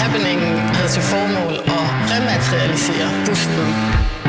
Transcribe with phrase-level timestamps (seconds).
[0.00, 4.21] Happeningen havde til formål at rematerialisere busten.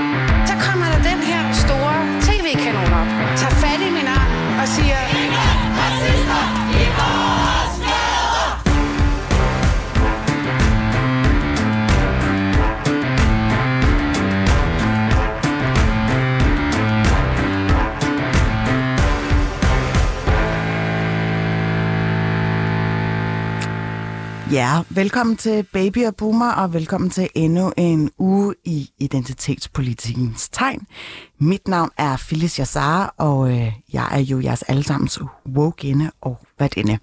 [24.64, 30.88] Ja, velkommen til Baby og Boomer, og velkommen til endnu en uge i Identitetspolitikens tegn.
[31.40, 35.20] Mit navn er Phyllis Yassar, og øh, jeg er jo jeres allesammens
[35.56, 36.98] woke og hvad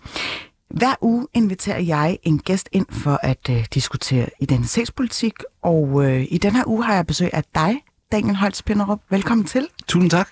[0.70, 6.38] Hver uge inviterer jeg en gæst ind for at øh, diskutere identitetspolitik, og øh, i
[6.38, 9.00] den her uge har jeg besøg af dig, Daniel Holtz Pinderup.
[9.10, 9.68] Velkommen til.
[9.88, 10.28] Tusind tak.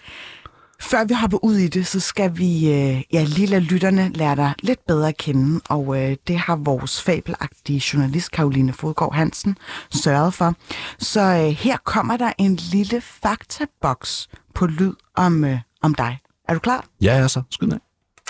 [0.80, 4.37] Før vi hopper ud i det, så skal vi øh, ja, lige lade lytterne lære
[4.37, 9.56] dig lidt bedre at kende, og øh, det har vores fabelagtige journalist Karoline Fodgaard Hansen
[9.95, 10.54] sørget for.
[10.99, 16.18] Så øh, her kommer der en lille faktaboks på lyd om, øh, om dig.
[16.49, 16.84] Er du klar?
[17.02, 17.43] Ja, jeg er så.
[17.51, 17.79] Skyd med.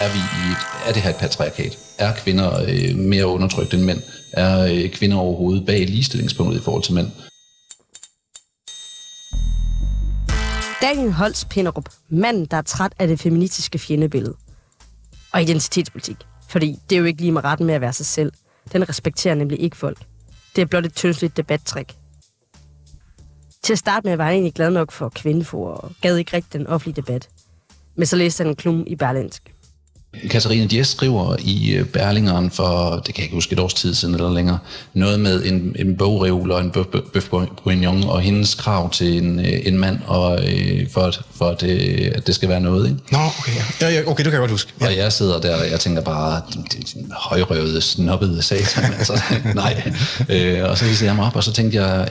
[0.00, 1.78] Er, vi i et, er det her et patriarkat?
[1.98, 3.98] Er kvinder øh, mere undertrykt end mænd?
[4.32, 7.06] Er øh, kvinder overhovedet bag ligestillingspunktet i forhold til mænd?
[10.82, 14.36] Daniel Holst Pinderup, manden, der er træt af det feministiske fjendebillede.
[15.32, 16.16] Og identitetspolitik.
[16.48, 18.32] Fordi det er jo ikke lige med retten med at være sig selv.
[18.72, 19.98] Den respekterer nemlig ikke folk.
[20.56, 21.96] Det er blot et tyndsligt debattrik.
[23.62, 26.52] Til at starte med var jeg egentlig glad nok for kvindefor og gad ikke rigtig
[26.52, 27.28] den offentlige debat.
[27.96, 29.54] Men så læste han en klum i Berlinsk.
[30.30, 33.94] Katarina Dias skriver i øh, Berlingeren for, det kan jeg ikke huske, et års tid
[33.94, 34.58] siden eller længere,
[34.94, 39.60] noget med en, en bogreol og en bøf, bourguignon og hendes krav til en, øh,
[39.64, 41.78] en mand, og øh, for, at, for at, det,
[42.14, 42.88] at det skal være noget.
[42.88, 43.00] Ikke?
[43.12, 43.52] Nå, okay.
[43.80, 44.72] Ja, ja, okay, det kan jeg godt huske.
[44.80, 44.86] Ja.
[44.86, 46.42] Og jeg sidder der, og jeg tænker bare,
[47.10, 48.92] højrøvede, snobbede satan.
[48.92, 49.22] altså,
[49.54, 49.92] nej.
[50.28, 52.08] Øh, og så hissede jeg mig op, og så tænkte jeg,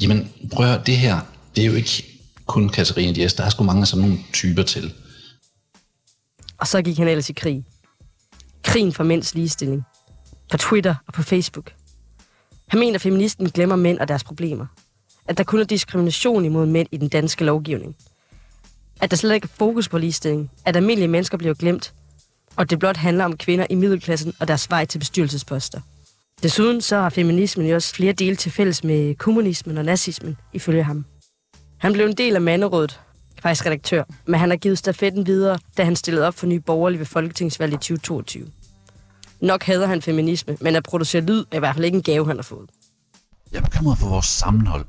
[0.00, 1.18] jamen prøv at det her,
[1.56, 2.04] det er jo ikke
[2.46, 4.92] kun Katarina Dias, der er sgu mange sådan nogle typer til.
[6.58, 7.64] Og så gik han ellers i krig.
[8.64, 9.82] Krigen for mænds ligestilling.
[10.50, 11.72] På Twitter og på Facebook.
[12.68, 14.66] Han mener, at feministen glemmer mænd og deres problemer.
[15.28, 17.96] At der kun er diskrimination imod mænd i den danske lovgivning.
[19.00, 20.50] At der slet ikke er fokus på ligestilling.
[20.64, 21.94] At almindelige mennesker bliver glemt.
[22.56, 25.80] Og det blot handler om kvinder i middelklassen og deres vej til bestyrelsesposter.
[26.42, 30.82] Desuden så har feminismen jo også flere dele til fælles med kommunismen og nazismen, ifølge
[30.84, 31.04] ham.
[31.78, 33.00] Han blev en del af manderådet,
[33.42, 36.98] faktisk redaktør, men han har givet stafetten videre, da han stillede op for Nye Borgerlige
[36.98, 38.46] ved Folketingsvalget i 2022.
[39.40, 42.26] Nok hader han feminisme, men at producere lyd er i hvert fald ikke en gave,
[42.26, 42.70] han har fået.
[43.52, 44.86] Jeg er bekymret for vores sammenhold.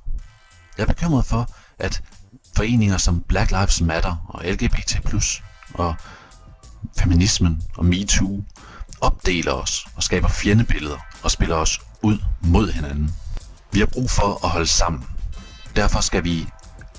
[0.78, 1.50] Jeg er bekymret for,
[1.80, 2.02] at
[2.56, 5.00] foreninger som Black Lives Matter og LGBT+,
[5.74, 5.96] og
[7.00, 8.44] feminismen og MeToo
[9.02, 13.12] opdeler os og skaber fjendebilleder og spiller os ud mod hinanden.
[13.72, 15.04] Vi har brug for at holde sammen.
[15.76, 16.48] Derfor skal vi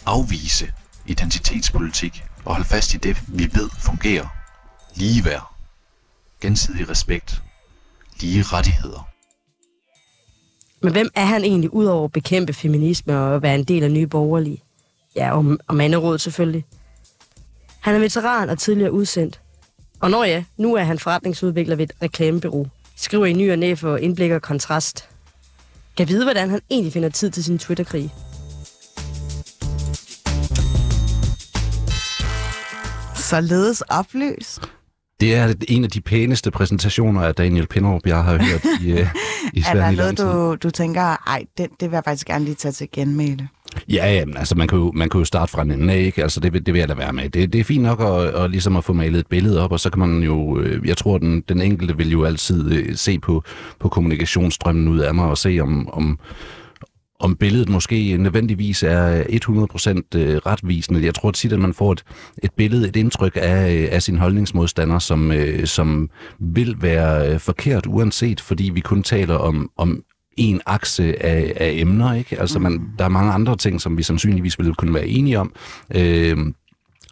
[0.06, 0.72] afvise
[1.10, 4.26] identitetspolitik og holde fast i det, vi ved fungerer.
[4.94, 5.54] Ligeværd,
[6.40, 7.42] gensidig respekt,
[8.20, 9.08] lige rettigheder.
[10.82, 14.06] Men hvem er han egentlig, udover at bekæmpe feminisme og være en del af nye
[14.06, 14.62] borgerlige?
[15.16, 16.64] Ja, og, og manderådet selvfølgelig.
[17.80, 19.40] Han er veteran og tidligere udsendt.
[20.00, 22.66] Og når ja, nu er han forretningsudvikler ved et reklamebureau.
[22.96, 25.08] Skriver i ny og næ for indblik og kontrast.
[25.96, 28.12] Kan vide, hvordan han egentlig finder tid til sin Twitter-krig.
[33.30, 34.60] Således opløs.
[35.20, 38.98] Det er en af de pæneste præsentationer af Daniel Pinderup, jeg har hørt i, uh,
[39.58, 42.54] i Er der noget, du, du tænker, ej, det, det vil jeg faktisk gerne lige
[42.54, 43.48] tage til genmæle?
[43.88, 46.22] Ja, ja altså man kan, jo, man kan jo starte fra en ende ikke?
[46.22, 47.30] Altså det, det vil jeg da være med.
[47.30, 49.80] Det, det er fint nok at, at, ligesom at få malet et billede op, og
[49.80, 53.18] så kan man jo, øh, jeg tror, den, den enkelte vil jo altid øh, se
[53.18, 53.44] på,
[53.78, 56.18] på kommunikationsstrømmen ud af mig og se om, om
[57.20, 61.04] om billedet måske nødvendigvis er 100% øh, retvisende.
[61.04, 62.04] Jeg tror tit, at man får et,
[62.42, 67.86] et billede, et indtryk af, øh, af sin holdningsmodstander, som, øh, som vil være forkert
[67.86, 70.02] uanset, fordi vi kun taler om, om
[70.36, 72.14] en akse af, af emner.
[72.14, 72.40] Ikke?
[72.40, 75.52] Altså man, der er mange andre ting, som vi sandsynligvis ville kunne være enige om.
[75.94, 76.36] Øh,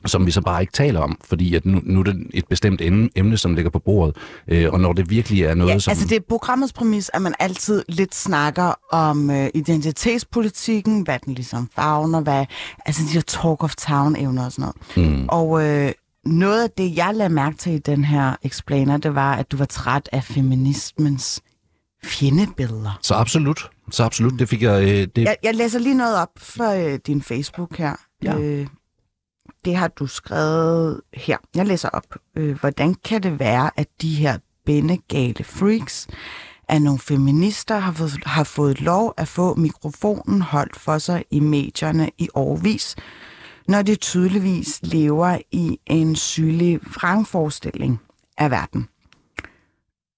[0.07, 2.81] som vi så bare ikke taler om, fordi at nu, nu er det et bestemt
[3.17, 4.17] emne, som ligger på bordet,
[4.49, 5.91] øh, og når det virkelig er noget, ja, som...
[5.91, 11.35] altså det er programmets præmis, at man altid lidt snakker om øh, identitetspolitikken, hvad den
[11.35, 12.47] ligesom fagner, hvad,
[12.87, 15.11] altså de der talk of town-evner og sådan noget.
[15.11, 15.29] Mm.
[15.29, 15.93] Og øh,
[16.25, 19.57] noget af det, jeg lagde mærke til i den her explainer, det var, at du
[19.57, 21.41] var træt af feminismens
[22.05, 22.99] fjendebilleder.
[23.03, 23.71] Så absolut.
[23.91, 24.83] Så absolut, det fik jeg...
[24.83, 25.19] Øh, det...
[25.19, 27.93] jeg, jeg læser lige noget op for øh, din Facebook her.
[28.23, 28.39] Ja.
[28.39, 28.67] Øh,
[29.69, 31.37] det har du skrevet her.
[31.55, 32.17] Jeg læser op.
[32.37, 36.09] Øh, hvordan kan det være, at de her bindegale freaks,
[36.69, 41.41] at nogle feminister har fået, har fået lov at få mikrofonen holdt for sig i
[41.41, 42.97] medierne i årvis,
[43.69, 48.01] når de tydeligvis lever i en sygelig vrangforestilling
[48.39, 48.89] af verden.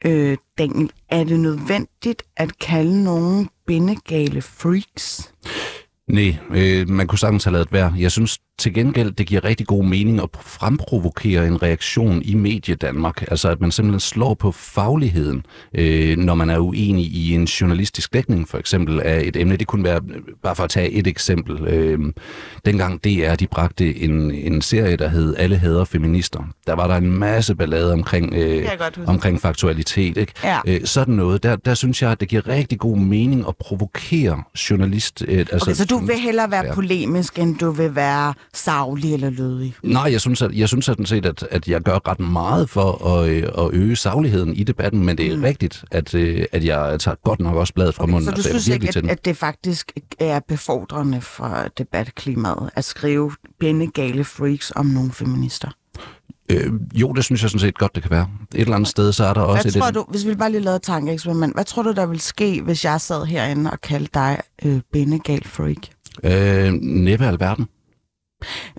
[0.05, 5.32] Øh, Daniel, er det nødvendigt at kalde nogen bindegale freaks?
[6.08, 7.94] Nej, øh, man kunne sagtens have lavet være.
[7.99, 12.74] Jeg synes til gengæld, det giver rigtig god mening at fremprovokere en reaktion i Medie
[12.74, 13.22] Danmark.
[13.30, 15.42] Altså at man simpelthen slår på fagligheden,
[15.74, 19.56] øh, når man er uenig i en journalistisk dækning for eksempel af et emne.
[19.56, 20.00] Det kunne være,
[20.42, 21.98] bare for at tage et eksempel, øh,
[22.64, 26.40] dengang DR de bragte en, en serie, der hed Alle hader feminister.
[26.66, 28.68] Der var der en masse ballade omkring, øh,
[29.06, 30.16] omkring faktualitet.
[30.16, 30.32] Ikke?
[30.44, 30.58] Ja.
[30.66, 34.42] Øh, sådan noget, der, der synes jeg, at det giver rigtig god mening at provokere
[34.70, 35.24] journalist.
[35.28, 39.31] Øh, altså, Okay, så du vil hellere være polemisk, end du vil være savlig eller
[39.31, 39.75] lødig?
[39.82, 43.06] Nej, jeg synes, at, jeg synes sådan set, at, at jeg gør ret meget for
[43.06, 45.43] at, øh, at øge sagligheden i debatten, men det er mm.
[45.43, 48.25] rigtigt, at, øh, at jeg tager godt nok også bladet fra munden.
[48.25, 53.32] Så du altså, synes ikke, at, at det faktisk er befordrende for debatklimaet at skrive
[53.61, 55.69] bindegale freaks om nogle feminister?
[56.50, 58.29] Øh, jo, det synes jeg sådan set godt, det kan være.
[58.55, 59.82] Et eller andet sted, så er der også Hvad et...
[59.82, 62.62] tror du, hvis vi bare lige lavede et tankeeksperiment, hvad tror du, der vil ske,
[62.62, 65.76] hvis jeg sad herinde og kaldte dig øh, bindegal freak?
[66.25, 67.67] Øh, næppe alverden.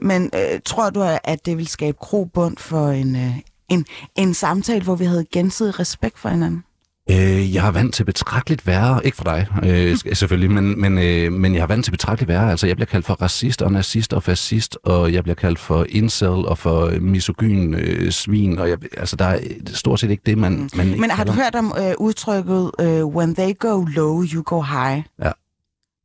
[0.02, 3.36] Men øh, tror du, at det vil skabe krobund for en, øh,
[3.70, 3.86] en,
[4.16, 6.64] en samtale, hvor vi havde gensidig respekt for hinanden?
[7.12, 11.32] Øh, jeg er vant til betragteligt værre, ikke for dig øh, selvfølgelig, men, men, øh,
[11.34, 12.52] men jeg er vant til betragteligt værre.
[12.52, 15.86] Altså, jeg bliver kaldt for racist og nazist og fascist, og jeg bliver kaldt for
[15.90, 19.40] incel og for misogyn øh, svin, og jeg, altså, der er
[19.74, 21.44] stort set ikke det, man, man ikke Men har du kalder.
[21.44, 25.04] hørt om øh, udtrykket, øh, when they go low, you go high?
[25.24, 25.32] Ja.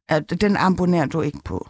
[0.09, 1.69] At den abonnerer du ikke på.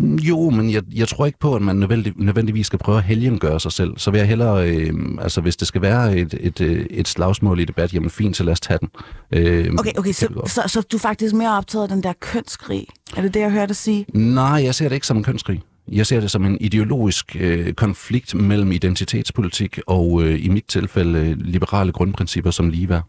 [0.00, 3.60] Jo, men jeg, jeg tror ikke på, at man nødvendig, nødvendigvis skal prøve at helgengøre
[3.60, 3.92] sig selv.
[3.96, 7.60] Så vil jeg hellere, øh, altså hvis det skal være et, et, øh, et slagsmål
[7.60, 8.88] i debat, jamen fint, så lad os tage den.
[9.32, 10.50] Øh, Okay, okay, så, godt.
[10.50, 12.86] så, så du er faktisk mere optaget af den der kønskrig?
[13.16, 14.06] Er det det, jeg hørte dig sige?
[14.14, 15.62] Nej, jeg ser det ikke som en kønskrig.
[15.92, 21.34] Jeg ser det som en ideologisk øh, konflikt mellem identitetspolitik og øh, i mit tilfælde
[21.34, 23.02] liberale grundprincipper som ligeværd.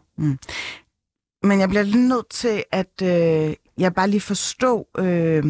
[1.43, 5.43] Men jeg bliver lige nødt til at øh, jeg bare lige forstå øh,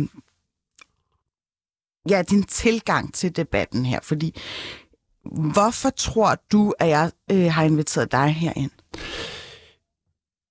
[2.10, 4.00] ja, din tilgang til debatten her.
[4.04, 4.40] Fordi
[5.54, 8.72] hvorfor tror du, at jeg øh, har inviteret dig herind?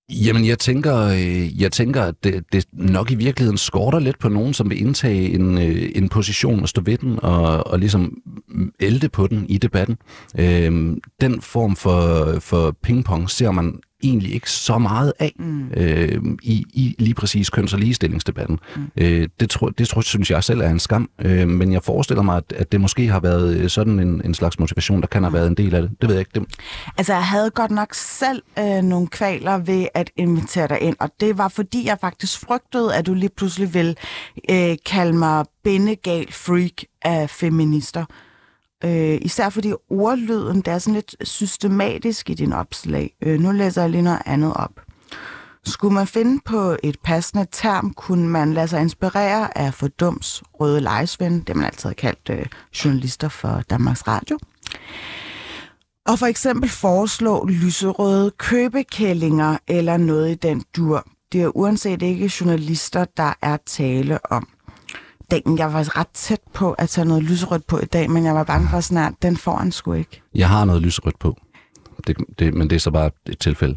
[0.08, 4.28] Jamen, jeg tænker, øh, jeg tænker at det, det nok i virkeligheden skorter lidt på
[4.28, 8.18] nogen, som vil indtage en, øh, en position og stå ved den og, og ligesom
[8.80, 9.96] elde på den i debatten.
[10.38, 15.70] Øh, den form for, for pingpong ser man egentlig ikke så meget af mm.
[15.76, 18.58] øh, i, i lige præcis køns- og ligestillingsdebatten.
[18.76, 18.90] Mm.
[18.96, 22.22] Øh, det, tror, det tror, synes jeg selv er en skam, øh, men jeg forestiller
[22.22, 25.22] mig, at, at det måske har været øh, sådan en, en slags motivation, der kan
[25.22, 25.90] have været en del af det.
[26.00, 26.30] Det ved jeg ikke.
[26.34, 26.58] Det,
[26.98, 31.10] Altså, jeg havde godt nok selv øh, nogle kvaler ved at invitere dig ind, og
[31.20, 33.94] det var fordi, jeg faktisk frygtede, at du lige pludselig ville
[34.50, 38.04] øh, kalde mig bindegal freak af feminister.
[38.84, 43.14] Øh, især fordi ordlyden, der er sådan lidt systematisk i din opslag.
[43.22, 44.80] Øh, nu læser jeg lige noget andet op.
[45.64, 50.80] Skulle man finde på et passende term, kunne man lade sig inspirere af Fordums røde
[50.80, 52.46] lejesven, det man altid har kaldt øh,
[52.84, 54.38] journalister for Danmarks Radio.
[56.06, 61.06] Og for eksempel foreslå lyserøde købekællinger eller noget i den dur.
[61.32, 64.48] Det er uanset ikke journalister, der er tale om.
[65.32, 68.34] Den, jeg var ret tæt på at tage noget lyserødt på i dag, men jeg
[68.34, 70.22] var bange for snart, den får han sgu ikke.
[70.34, 71.36] jeg har noget lyserødt på,
[72.06, 73.76] det, det, men det er så bare et tilfælde.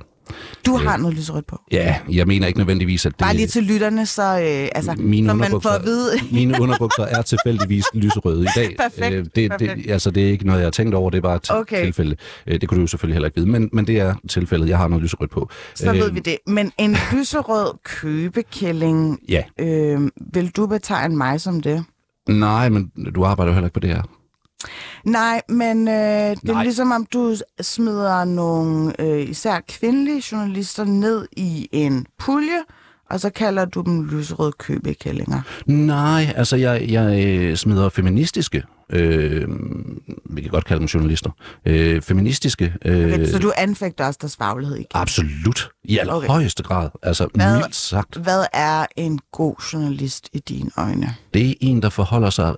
[0.66, 1.60] Du har noget lyserødt på.
[1.72, 3.18] Ja, jeg mener ikke nødvendigvis, at det...
[3.20, 6.12] Bare lige til lytterne, så øh, altså, mine når man får at vide...
[6.32, 8.76] mine underbukser er tilfældigvis lyserøde i dag.
[8.80, 9.76] Perfekt, Øh, det, perfekt.
[9.86, 11.84] det, altså, det er ikke noget, jeg har tænkt over, det er bare et Okay.
[11.86, 12.16] tilfælde.
[12.48, 14.70] Øh, Det kunne du jo selvfølgelig heller ikke vide, men, men det er tilfældet.
[14.70, 15.50] Jeg har noget lyserødt på.
[15.76, 16.38] Så Øh, ved vi det.
[16.48, 20.02] Men en lyserød købekælling, Ja, øh,
[20.34, 21.84] vil du betegne mig som det?
[22.30, 24.02] nej, men du arbejder jo heller ikke på det her.
[25.04, 26.64] Nej, men øh, det er Nej.
[26.64, 32.60] ligesom om du smider nogle øh, især kvindelige journalister ned i en pulje,
[33.10, 35.42] og så kalder du dem lyserøde købekællinger.
[35.66, 39.48] Nej, altså jeg, jeg øh, smider feministiske, øh,
[40.26, 41.30] vi kan godt kalde dem journalister,
[41.66, 44.88] øh, feministiske, øh, Okay, så du anfægter også deres faglighed igen.
[44.94, 48.16] absolut, i allerhøjeste grad, altså Hvad- mildt sagt.
[48.18, 51.16] Hvad er en god journalist i dine øjne?
[51.34, 52.56] Det er en, der forholder sig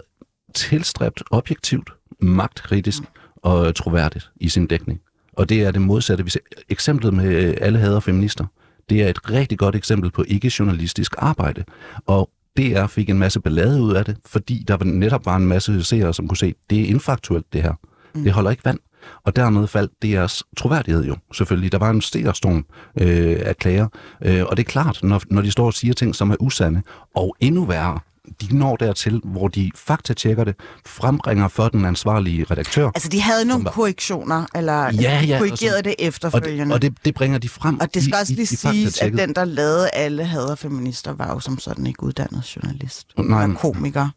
[0.56, 1.90] tilstræbt objektivt,
[2.22, 3.04] magtkritisk
[3.36, 5.00] og troværdigt i sin dækning.
[5.34, 6.24] Og det er det modsatte.
[6.24, 8.46] Vi ser, eksemplet med øh, alle hader feminister,
[8.90, 11.64] det er et rigtig godt eksempel på ikke-journalistisk arbejde.
[12.06, 15.48] Og DR fik en masse ballade ud af det, fordi der var netop var en
[15.48, 17.74] masse seere, som kunne se, det er infaktuelt det her.
[18.16, 18.24] Mm.
[18.24, 18.80] Det holder ikke vand.
[19.24, 21.72] Og dermed faldt deres troværdighed jo, selvfølgelig.
[21.72, 22.66] Der var en sterstorm
[23.02, 23.88] øh, af klager,
[24.22, 26.82] øh, og det er klart, når, når de står og siger ting, som er usande,
[27.16, 28.00] og endnu værre,
[28.42, 30.56] de når dertil, hvor de faktatjekker det,
[30.86, 32.86] frembringer for den ansvarlige redaktør.
[32.96, 36.76] Altså, de havde nogle var- korrektioner, eller Ja, ja, korrigerede det Og det, efterfølgende.
[36.76, 39.36] og det, det bringer de frem Og det skal i, også lige siges, at den,
[39.36, 43.08] der lavede alle hader feminister, var jo som sådan ikke uddannet journalist.
[43.18, 43.48] Hun Nej.
[43.48, 44.08] var komiker.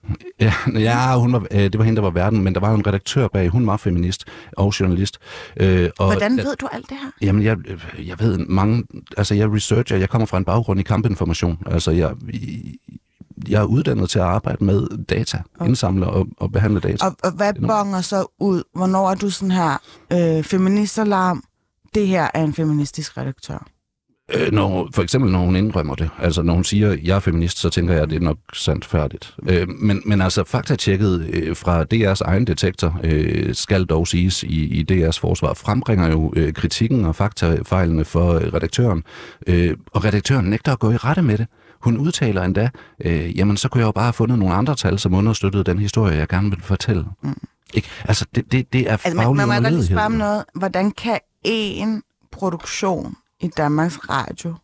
[0.40, 2.87] Ja, ja hun var, øh, det var hende, der var verden, men der var en
[2.87, 3.49] redaktør bag.
[3.49, 5.19] Hun var feminist og journalist.
[5.57, 7.11] Øh, og Hvordan ved du alt det her?
[7.23, 7.57] Jamen, jeg,
[8.07, 8.85] jeg ved mange...
[9.17, 9.97] Altså, jeg researcher.
[9.97, 11.59] Jeg kommer fra en baggrund i kampinformation.
[11.67, 12.11] Altså, jeg,
[13.49, 15.69] jeg er uddannet til at arbejde med data, okay.
[15.69, 17.07] indsamle og, og behandle data.
[17.07, 18.63] Og, og hvad er bonger så ud?
[18.75, 19.83] Hvornår er du sådan her,
[20.13, 21.45] øh, feministalarm,
[21.95, 23.67] det her er en feministisk redaktør?
[24.35, 26.11] Øh, når, for eksempel, når hun indrømmer det.
[26.19, 28.85] Altså, når hun siger, jeg er feminist, så tænker jeg, at det er nok sandt
[28.85, 29.35] færdigt.
[29.49, 34.81] Øh, men, men altså, faktatjekket øh, fra DR's egen detektor, øh, skal dog siges i,
[34.81, 39.05] i DR's forsvar, frembringer jo øh, kritikken og faktafejlene for redaktøren.
[39.47, 41.47] Øh, og redaktøren nægter at gå i rette med det.
[41.81, 42.71] Hun udtaler endda,
[43.05, 45.79] øh, jamen så kunne jeg jo bare have fundet nogle andre tal, som understøttede den
[45.79, 47.05] historie, jeg gerne vil fortælle.
[47.23, 47.35] Mm.
[47.75, 47.89] Ikke?
[48.05, 50.45] Altså, det, det, det er Altså, faglig man, man må godt spørge om noget.
[50.55, 54.55] Hvordan kan én produktion i Danmarks Radio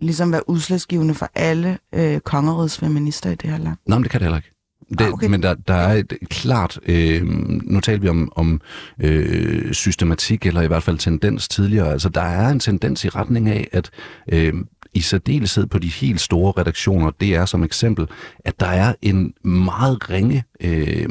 [0.00, 3.76] ligesom være udslagsgivende for alle øh, kongerigets feminister i det her land?
[3.86, 4.50] Nå, men det kan det heller ikke.
[4.90, 5.26] Det, Ah, okay.
[5.26, 7.22] Men der, der er et klart, øh,
[7.62, 8.60] nu talte vi om, om
[9.00, 11.92] øh, systematik, eller i hvert fald tendens tidligere.
[11.92, 13.90] Altså, der er en tendens i retning af, at
[14.32, 14.54] øh,
[14.94, 18.08] i særdeleshed på de helt store redaktioner, det er som eksempel,
[18.44, 21.08] at der er en meget ringe øh,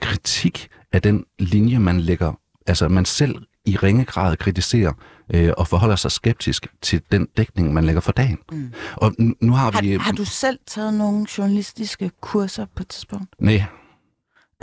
[0.00, 2.32] kritik af den linje, man lægger,
[2.66, 4.92] altså man selv i ringe grad kritiserer
[5.34, 8.38] øh, og forholder sig skeptisk til den dækning, man lægger for dagen.
[8.52, 8.72] Mm.
[8.96, 9.92] Og nu, har vi...
[9.92, 13.34] Har, har du selv taget nogle journalistiske kurser på et tidspunkt?
[13.38, 13.64] Nej,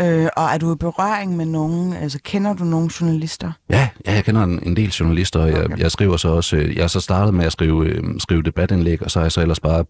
[0.01, 3.51] Øh, og er du i berøring med nogen, altså kender du nogle journalister?
[3.69, 5.77] Ja, ja jeg kender en, en del journalister, og jeg, Okay.
[5.77, 9.03] jeg skriver så også, øh, jeg har så startet med at skrive, øh, skrive debatindlæg,
[9.03, 9.85] og så har jeg så ellers bare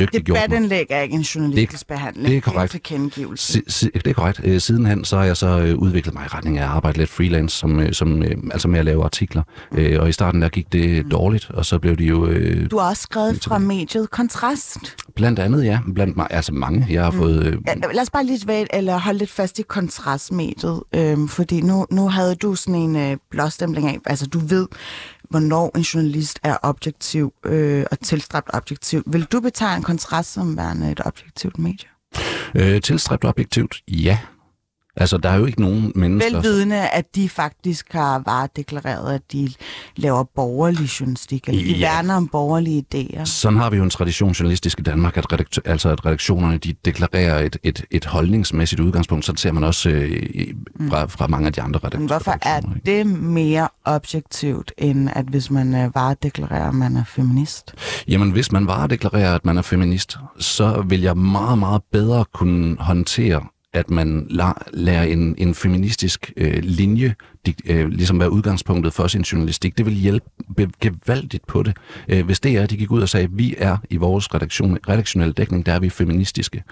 [0.00, 0.42] dygtiggjort mig.
[0.48, 2.28] Debatindlæg er ikke en journalistisk behandling.
[2.28, 2.74] det er korrekt.
[2.74, 3.52] en tilkendegivelse.
[3.52, 4.40] Si, si, det er korrekt.
[4.44, 7.10] Øh, Sidenhen så har jeg så øh, udviklet mig i retning af at arbejde lidt
[7.10, 9.42] freelance, som, øh, som, øh, altså med at lave artikler.
[9.74, 12.78] Øh, og i starten der gik det dårligt, og så blev de jo øh, Du
[12.78, 14.78] har også skrevet fra mediet Kontrast.
[15.16, 17.46] blandt andet, ja, blandt mig, altså mange, jeg har fået...
[17.46, 21.60] Øh, Ja, lad os bare lige vælge, eller holde lidt fast i kontrastmediet, øhm, fordi
[21.60, 24.66] nu, nu havde du sådan en øh, blåstempling af, altså du ved,
[25.30, 29.02] hvornår en journalist er objektiv øh, og tilstræbt objektiv.
[29.06, 31.88] Vil du betegne kontrast som værende et objektivt medie?
[32.54, 34.18] øh, tilstræbt objektivt, ja.
[34.96, 36.34] Altså, der er jo ikke nogen mennesker...
[36.36, 39.48] Velvidende, at de faktisk har varedeklareret, at de
[39.96, 41.86] laver borgerlig journalistik, eller de Ja.
[41.94, 43.24] værner om borgerlige idéer.
[43.24, 46.74] Sådan har vi jo en tradition journalistisk i Danmark, at, redaktør, altså at redaktionerne de
[46.84, 49.24] deklarerer et, et, et holdningsmæssigt udgangspunkt.
[49.24, 50.52] Sådan ser man også øh, i-
[50.90, 52.00] fra, fra mange af de andre redaktioner.
[52.00, 57.04] Men hvorfor er det mere objektivt, end at hvis man øh, varedeklarerer, at man er
[57.04, 57.74] feminist?
[58.08, 62.76] Jamen, hvis man varedeklarerer, at man er feminist, så vil jeg meget, meget bedre kunne
[62.78, 63.44] håndtere,
[63.76, 67.14] at man la- lærer en, en feministisk øh, linje
[67.46, 69.78] de, øh, ligesom være udgangspunktet for sin journalistik.
[69.78, 71.76] Det vil hjælpe be- gevaldigt på det.
[72.08, 75.32] Øh, hvis det er, de gik ud og sagde, vi er i vores redaktion, redaktionelle
[75.32, 76.62] dækning, der er vi feministiske.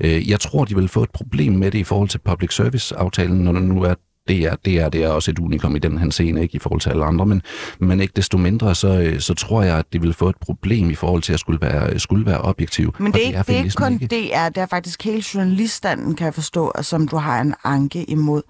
[0.00, 3.38] Øh, jeg tror, de vil få et problem med det i forhold til public service-aftalen,
[3.44, 3.94] når der nu er
[4.28, 6.58] det er, det er, det er også et unikum i den her scene, ikke i
[6.58, 7.42] forhold til alle andre, men,
[7.78, 10.90] men ikke desto mindre, så, øh, så tror jeg, at de vil få et problem
[10.90, 12.94] i forhold til at skulle være, skulle være objektiv.
[12.98, 16.16] Men det er, ikke, det er ikke feminismen kun DR, det er faktisk hele journaliststanden,
[16.16, 18.42] kan jeg forstå, som du har en anke imod.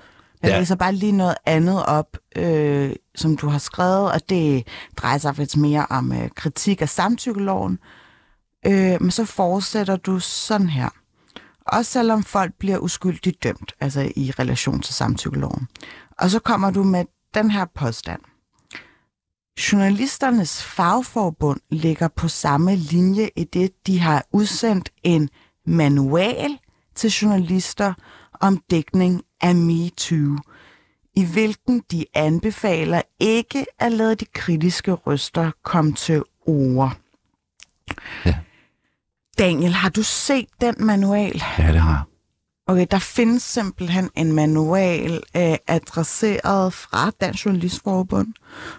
[0.42, 0.58] Jeg Ja.
[0.58, 5.36] læser bare lige noget andet op, øh, som du har skrevet, og det drejer sig
[5.36, 7.78] faktisk mere om øh, kritik af samtykkeloven.
[8.66, 10.88] Øh, men så fortsætter du sådan her.
[11.66, 15.68] Også selvom folk bliver uskyldigt dømt, altså i relation til samtykkeloven.
[16.18, 17.04] Og så kommer du med
[17.34, 18.20] den her påstand.
[19.72, 25.28] Journalisternes fagforbund ligger på samme linje i det, de har udsendt en
[25.66, 26.58] manual
[26.94, 27.94] til journalister
[28.40, 30.36] om dækning af MeToo,
[31.16, 36.96] i hvilken de anbefaler ikke at lade de kritiske røster komme til ord.
[38.26, 38.34] Ja.
[39.38, 41.42] Daniel, har du set den manual?
[41.58, 42.02] Ja, det har jeg.
[42.66, 48.28] Okay, der findes simpelthen en manual øh, adresseret fra Dansk Journalistforbund,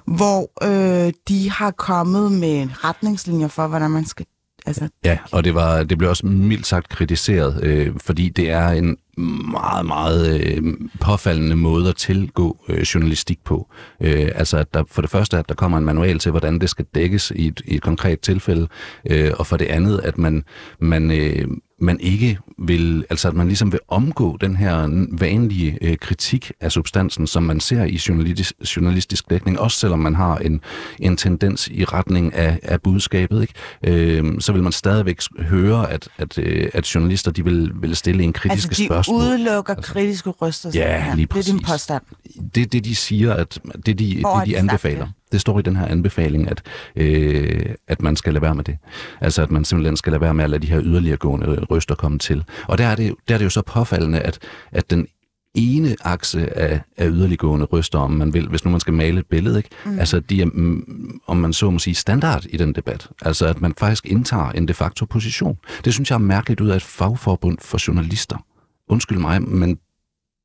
[0.05, 4.25] hvor øh, de har kommet med retningslinjer for, hvordan man skal...
[4.65, 8.69] Altså, Ja, og det, var, det blev også mildt sagt kritiseret, øh, fordi det er
[8.69, 13.67] en meget, meget øh, påfaldende måde at tilgå øh, journalistik på.
[14.01, 16.70] Øh, altså at der, for det første, at der kommer en manual til, hvordan det
[16.70, 18.67] skal dækkes i et, i et konkret tilfælde,
[19.10, 20.43] øh, og for det andet, at man,
[20.79, 21.48] man øh,
[21.80, 26.72] man ikke vil, altså at man ligesom vil omgå den her vanlige øh, kritik af
[26.72, 30.62] substansen, som man ser i journalistisk, journalistisk dækning, også selvom man har en,
[31.00, 33.53] en tendens i retning af, af budskabet, ikke?
[34.18, 38.24] Øh, så vil man stadigvæk høre, at, at, øh, at journalister de vil, vil stille
[38.24, 39.22] en kritiske Altså, de spørgsmål.
[39.22, 40.72] udelukker kritiske røster.
[40.74, 41.72] Ja, lige Det er din præcis.
[41.72, 42.01] påstand.
[42.56, 45.13] det, det de siger, at det de, Hvor det, de de anbefaler, det?
[45.34, 46.62] Det står i den her anbefaling, at,
[46.96, 48.78] øh, at man skal lade være med det.
[49.22, 51.96] Altså at man simpelthen skal lade være med at lade de her yderligere gående røster
[51.96, 52.44] komme til.
[52.68, 54.40] Og der er det, der er det jo så påfaldende, at,
[54.72, 55.08] at den
[55.56, 59.25] ene akse af, af yderliggående røster, om man vil, hvis nu man skal male et
[59.25, 59.70] billede, ikke?
[59.86, 60.00] Mm.
[60.00, 63.10] altså de er, mm, om man så må sige, standard i den debat.
[63.22, 65.58] Altså at man faktisk indtager en de facto position.
[65.86, 68.46] Det synes jeg er mærkeligt ud af et fagforbund for journalister.
[68.90, 69.78] Undskyld mig, men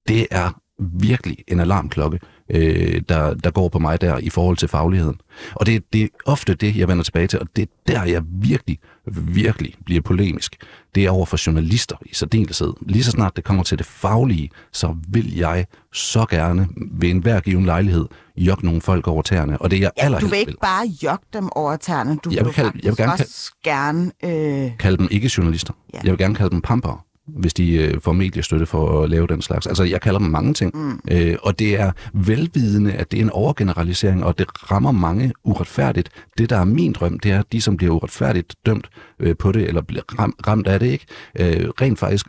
[0.09, 2.18] det er virkelig en alarmklokke,
[2.50, 5.20] øh, der, der går på mig der i forhold til fagligheden.
[5.54, 8.23] Og det, det er ofte det, jeg vender tilbage til, og det er der, jeg
[8.26, 8.78] virkelig,
[9.23, 10.56] virkelig bliver polemisk.
[10.94, 12.73] Det er over for journalister i særdeleshed.
[12.87, 17.40] Lige så snart det kommer til det faglige, så vil jeg så gerne ved enhver
[17.40, 18.06] given lejlighed
[18.37, 19.58] jogge nogle folk over tæerne.
[19.62, 22.18] Og det er jeg Ja, du vil ikke bare jogge dem over tæerne.
[22.25, 24.11] Du Jeg vil vil, kalde- jeg vil gerne også gerne...
[24.25, 25.73] Øh, kalde dem ikke journalister.
[25.94, 25.99] Ja.
[26.04, 26.99] Jeg vil gerne kalde dem pampere,
[27.37, 29.66] hvis de øh, får mediestøtte for at lave den slags.
[29.66, 30.76] Altså, jeg kalder dem mange ting.
[30.76, 31.00] Mm.
[31.11, 36.11] Øh, og det er velvidende, at det er en overgeneralisering, og det rammer mange uretfærdigt.
[36.38, 39.52] Det, der er min drøm, det er, at de, som bliver uretfærdigt dømt øh, på
[39.52, 41.06] det, eller bliver ram, ramt af det, ikke,
[41.38, 42.26] øh, rent faktisk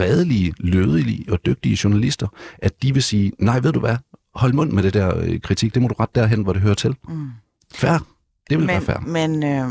[0.00, 2.26] redelige, lødige og dygtige journalister,
[2.58, 3.96] at de vil sige, nej, ved du hvad,
[4.34, 6.74] hold mund med det der øh, kritik, det må du ret derhen, hvor det hører
[6.74, 6.96] til.
[7.08, 7.30] Mm.
[7.74, 8.06] Fair.
[8.50, 9.00] Det vil være fair.
[9.00, 9.70] men men øh,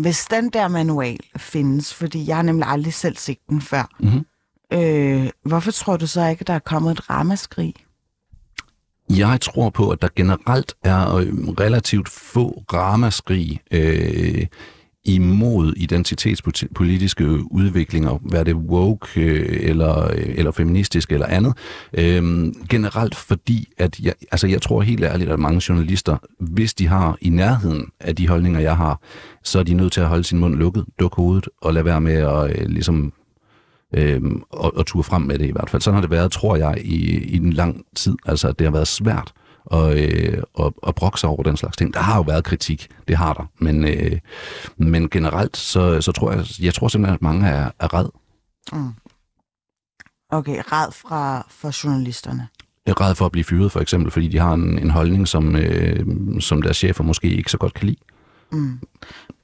[0.00, 4.26] hvis den der manual findes, fordi jeg har nemlig aldrig selv set den før, Mhm.
[4.72, 7.74] øh, hvorfor tror du så ikke, der er kommet et ramaskrig?
[9.10, 11.26] Jeg tror på, at der generelt er øh,
[11.60, 14.46] relativt få ramaskrig øh,
[15.14, 21.54] imod identitetspolitiske udviklinger, hvad det woke øh, eller, øh, eller feministisk eller andet.
[21.92, 26.86] Øhm, generelt fordi, at jeg, altså jeg tror helt ærligt, at mange journalister, hvis de
[26.88, 29.00] har i nærheden af de holdninger, jeg har,
[29.42, 32.00] så er de nødt til at holde sin mund lukket, dukke hovedet og lade være
[32.00, 33.12] med at øh, ligesom
[33.94, 35.82] øhm, og, og ture frem med det i hvert fald.
[35.82, 38.16] Sådan har det været, tror jeg, i, i en lang tid.
[38.26, 39.32] Altså, at det har været svært
[39.72, 41.94] at, øh, at, at brokke sig over den slags ting.
[41.94, 43.44] Der har jo været kritik, det har der.
[43.58, 44.18] Men, øh,
[44.76, 48.06] men generelt, så, så tror jeg, jeg tror simpelthen, at mange er, er red.
[50.30, 52.48] Okay, red fra for journalisterne.
[52.86, 55.56] Er red for at blive fyret, for eksempel, fordi de har en, en holdning, som,
[55.56, 56.06] øh,
[56.40, 57.98] som deres chefer måske ikke så godt kan lide.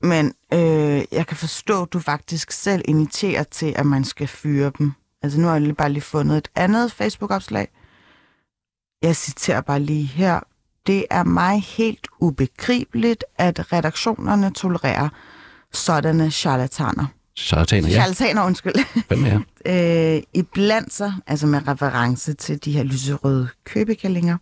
[0.02, 4.72] Men øh, jeg kan forstå, at du faktisk selv initierer til, at man skal fyre
[4.78, 4.92] dem.
[5.22, 7.68] Altså nu har jeg lige bare lige fundet et andet Facebook-opslag.
[9.02, 10.40] Jeg citerer bare lige her.
[10.86, 15.08] Det er mig helt ubegribeligt, at redaktionerne tolererer
[15.72, 17.06] sådanne charlataner.
[17.38, 17.94] Charlataner, ja.
[17.94, 18.74] Charlataner, undskyld.
[19.08, 19.28] Fandme
[19.66, 20.16] ja.
[20.16, 24.36] øh, i blandt sig, altså med reference til de her lyserøde købekallinger.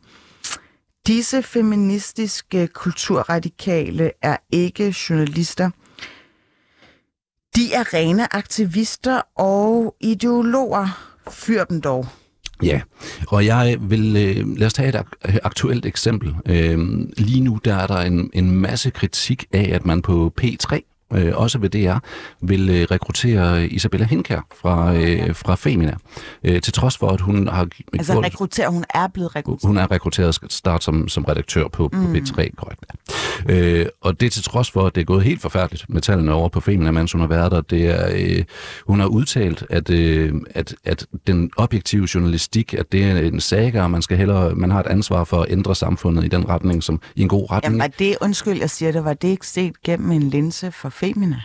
[1.06, 5.70] Disse feministiske kulturradikale er ikke journalister.
[7.56, 11.10] De er rene aktivister og ideologer.
[11.30, 12.06] Fyr dem dog.
[12.62, 12.80] Ja,
[13.28, 16.34] og jeg vil, øh, lad os tage et ak- aktuelt eksempel.
[16.46, 16.78] Øh,
[17.16, 21.32] lige nu der er der en, en masse kritik af, at man på P3, øh,
[21.34, 21.96] også ved DR,
[22.42, 25.94] vil øh, rekruttere Isabella Henkær fra, øh, fra Femina.
[26.44, 29.68] Øh, til trods for, at hun har Altså gjort- rekruttere, hun er blevet rekrutteret.
[29.68, 32.84] hun er rekrutteret skal starte som, som redaktør på, på B3, korrekt.
[33.48, 36.32] Øh, og det er til trods for, at det er gået helt forfærdeligt med tallene
[36.32, 37.60] over på Femina, mens hun har været der.
[37.60, 38.44] Det er, øh,
[38.86, 43.82] hun har udtalt, at, øh, at, at den objektive journalistik, at det er en saga,
[43.82, 46.82] og man, skal hellere, man har et ansvar for at ændre samfundet i den retning,
[46.82, 47.64] som i en god retning.
[47.64, 50.88] Jamen var det, undskyld, jeg siger det, var det ikke set gennem en linse for
[50.94, 51.40] Femina?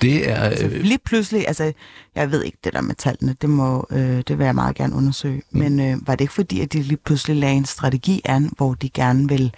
[0.00, 1.72] det er, Altså, øh, lige pludselig, altså,
[2.14, 4.94] jeg ved ikke det der med tallene, det, må, øh, det vil jeg meget gerne
[4.94, 5.58] undersøge, mm.
[5.58, 8.74] men øh, var det ikke fordi, at de lige pludselig lagde en strategi an, hvor
[8.74, 9.54] de gerne vil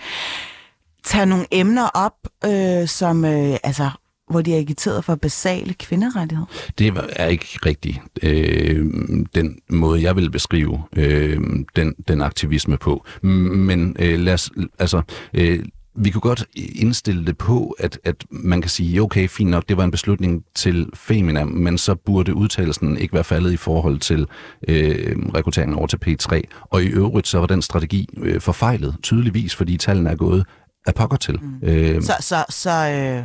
[1.05, 3.91] tage nogle emner op, øh, som, øh, altså,
[4.31, 6.47] hvor de er agiteret for basale kvinderettigheder?
[6.79, 8.87] Det er ikke rigtigt øh,
[9.35, 11.41] den måde, jeg vil beskrive øh,
[11.77, 13.05] den, den aktivisme på.
[13.23, 15.03] Men øh, lad os, altså,
[15.35, 19.69] øh, vi kunne godt indstille det på, at, at man kan sige, okay, fint nok,
[19.69, 23.99] det var en beslutning til Femina, men så burde udtalelsen ikke være faldet i forhold
[23.99, 24.27] til
[24.69, 26.41] øh, rekrutteringen over til P3.
[26.71, 30.47] Og i øvrigt, så var den strategi øh, forfejlet, tydeligvis, fordi tallene er gået
[30.87, 31.39] af pokker til.
[31.43, 31.69] Mm.
[31.69, 33.25] Øh, Så, så, så, øh,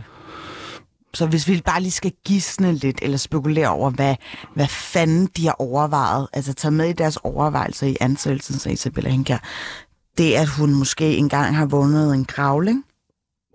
[1.13, 4.15] så hvis vi bare lige skal gisne lidt, eller spekulere over, hvad,
[4.55, 9.09] hvad fanden de har overvejet, altså tage med i deres overvejelser i ansættelsen, sagde Isabella
[9.09, 9.37] Henkær,
[10.17, 12.83] det at hun måske engang har vundet en gravling.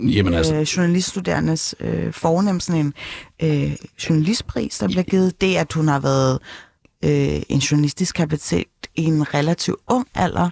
[0.02, 2.94] Jamen altså, øh, journaliststuderendes øh, fornem sådan en
[3.42, 3.76] øh,
[4.08, 5.40] journalistpris, der bliver givet.
[5.40, 6.38] Det, at hun har været
[7.04, 10.50] øh, en journalistisk kapacitet i en relativt ung alder,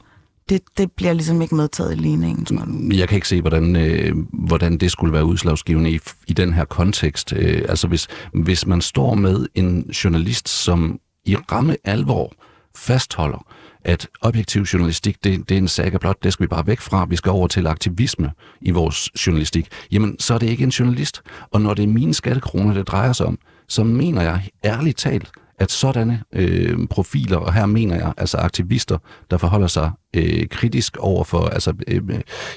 [0.48, 2.96] det, det bliver ligesom ikke medtaget i ligningen, tror du?
[2.96, 6.64] jeg kan ikke se, hvordan, øh, hvordan det skulle være udslagsgivende i, i den her
[6.64, 7.32] kontekst.
[7.36, 12.32] Øh, altså hvis, hvis man står med en journalist, som i ramme alvor
[12.76, 13.46] fastholder,
[13.84, 17.06] at objektiv journalistik, det, det er en sag blot, det skal vi bare væk fra,
[17.08, 21.22] vi skal over til aktivisme i vores journalistik, jamen så er det ikke en journalist.
[21.50, 23.38] Og når det er mine skattekroner, det drejer sig om,
[23.68, 28.98] så mener jeg ærligt talt, at sådanne øh, profiler, og her mener jeg altså aktivister,
[29.30, 32.02] der forholder sig øh, kritisk over for, altså øh,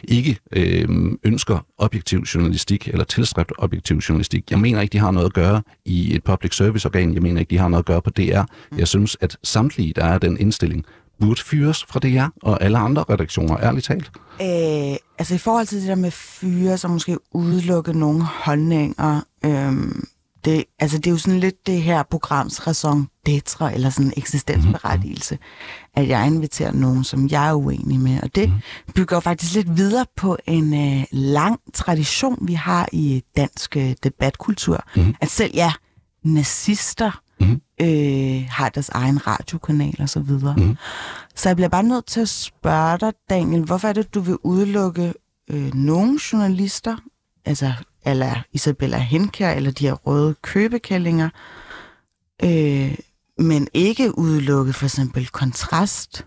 [0.04, 0.88] ikke øh,
[1.24, 4.52] ønsker objektiv journalistik eller tilstræbt objektiv journalistik.
[4.52, 7.14] Jeg mener ikke, de har noget at gøre i et public service organ.
[7.14, 8.42] Jeg mener ikke, de har noget at gøre på DR.
[8.78, 10.86] Jeg synes, at samtlige, der er den indstilling,
[11.26, 14.12] burde fyres fra DR og alle andre redaktioner, ærligt talt.
[14.42, 20.08] Øh, altså i forhold til det der med fyre, så måske udelukke nogle holdninger, øhm,
[20.46, 25.36] det, altså det er jo sådan lidt det her programs raison d'etre, eller sådan eksistensberettigelse,
[25.36, 26.04] mm-hmm.
[26.04, 28.20] at jeg inviterer nogen, som jeg er uenig med.
[28.24, 28.94] Og det mm-hmm.
[28.96, 34.84] bygger faktisk lidt videre på en øh, lang tradition, vi har i dansk øh, debatkultur.
[34.96, 35.16] Mm-hmm.
[35.22, 35.74] At selv, ja,
[36.24, 37.22] nazister.
[37.84, 40.56] Øh, har deres egen radiokanal og så videre.
[40.58, 40.78] Mm-hmm.
[41.36, 44.38] Så jeg bliver bare nødt til at spørge dig, Daniel, hvorfor er det, du vil
[44.44, 45.14] udelukke
[45.50, 46.98] øh, nogle journalister,
[47.46, 47.74] altså
[48.06, 51.30] eller Isabella Henkær, eller de her røde købekællinger,
[52.44, 52.96] øh,
[53.38, 56.26] men ikke udelukke for eksempel kontrast.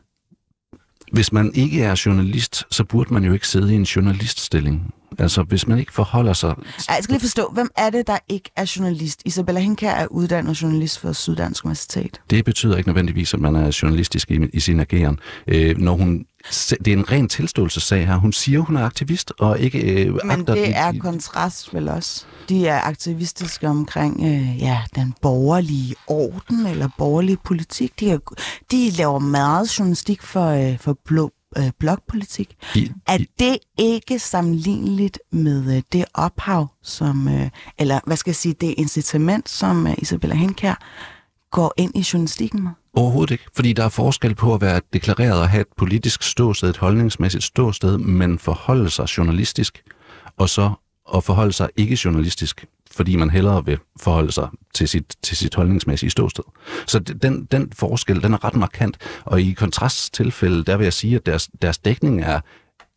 [1.13, 4.95] Hvis man ikke er journalist, så burde man jo ikke sidde i en journaliststilling.
[5.19, 6.55] Altså, hvis man ikke forholder sig...
[6.89, 9.23] Jeg skal lige forstå, hvem er det, der ikke er journalist?
[9.25, 12.21] Isabella Henkær er uddannet journalist for Syddansk Universitet.
[12.31, 15.19] Det betyder ikke nødvendigvis, at man er journalistisk i, i sin ageren.
[15.49, 16.25] Øh, når hun,
[16.71, 18.17] det er en ren tilståelsessag her.
[18.17, 20.55] Hun siger, hun er aktivist, og ikke øh, Men agter...
[20.55, 22.25] det er i- kontrast vel også.
[22.49, 28.01] De er aktivistiske omkring øh, ja, den borgerlige orden eller borgerlige politik.
[28.01, 28.19] De, er,
[28.71, 32.57] de laver meget journalistik for, øh, for blå, øh, blokpolitik.
[32.75, 38.37] i, Er det ikke sammenligneligt med øh, det ophav, som, øh, eller hvad skal jeg
[38.37, 40.75] sige, det incitament, som øh, Isabella Henkær
[41.51, 42.71] går ind i journalistikken med?
[42.95, 46.71] Overhovedet ikke, fordi der er forskel på at være deklareret og have et politisk ståsted,
[46.71, 49.83] et holdningsmæssigt ståsted, men forholde sig journalistisk,
[50.37, 50.73] og så
[51.15, 55.55] at forholde sig ikke journalistisk, fordi man hellere vil forholde sig til sit, til sit
[55.55, 56.45] holdningsmæssige ståsted.
[56.87, 61.17] Så den, den forskel, den er ret markant, og i kontrasttilfælde, der vil jeg sige,
[61.17, 62.41] at deres, deres dækning er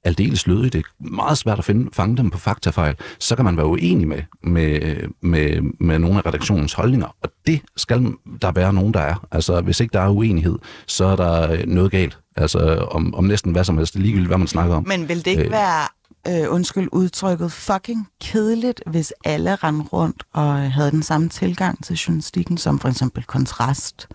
[0.04, 0.74] aldeles lødig.
[0.74, 2.95] Det er meget svært at finde, fange dem på faktafejl.
[3.19, 7.62] Så kan man være uenig med, med, med, med nogle af redaktionens holdninger, og det
[7.78, 9.28] skal der være nogen, der er.
[9.32, 12.17] Altså, hvis ikke der er uenighed, så er der noget galt.
[12.36, 14.88] Altså, om, om næsten hvad som helst, ligegyldigt hvad man snakker om.
[14.88, 15.52] Men vil det ikke Øh.
[15.52, 15.88] være,
[16.27, 21.95] øh, undskyld udtrykket, fucking kedeligt, hvis alle rendte rundt og havde den samme tilgang til
[21.95, 24.08] journalistikken, som for eksempel kontrast?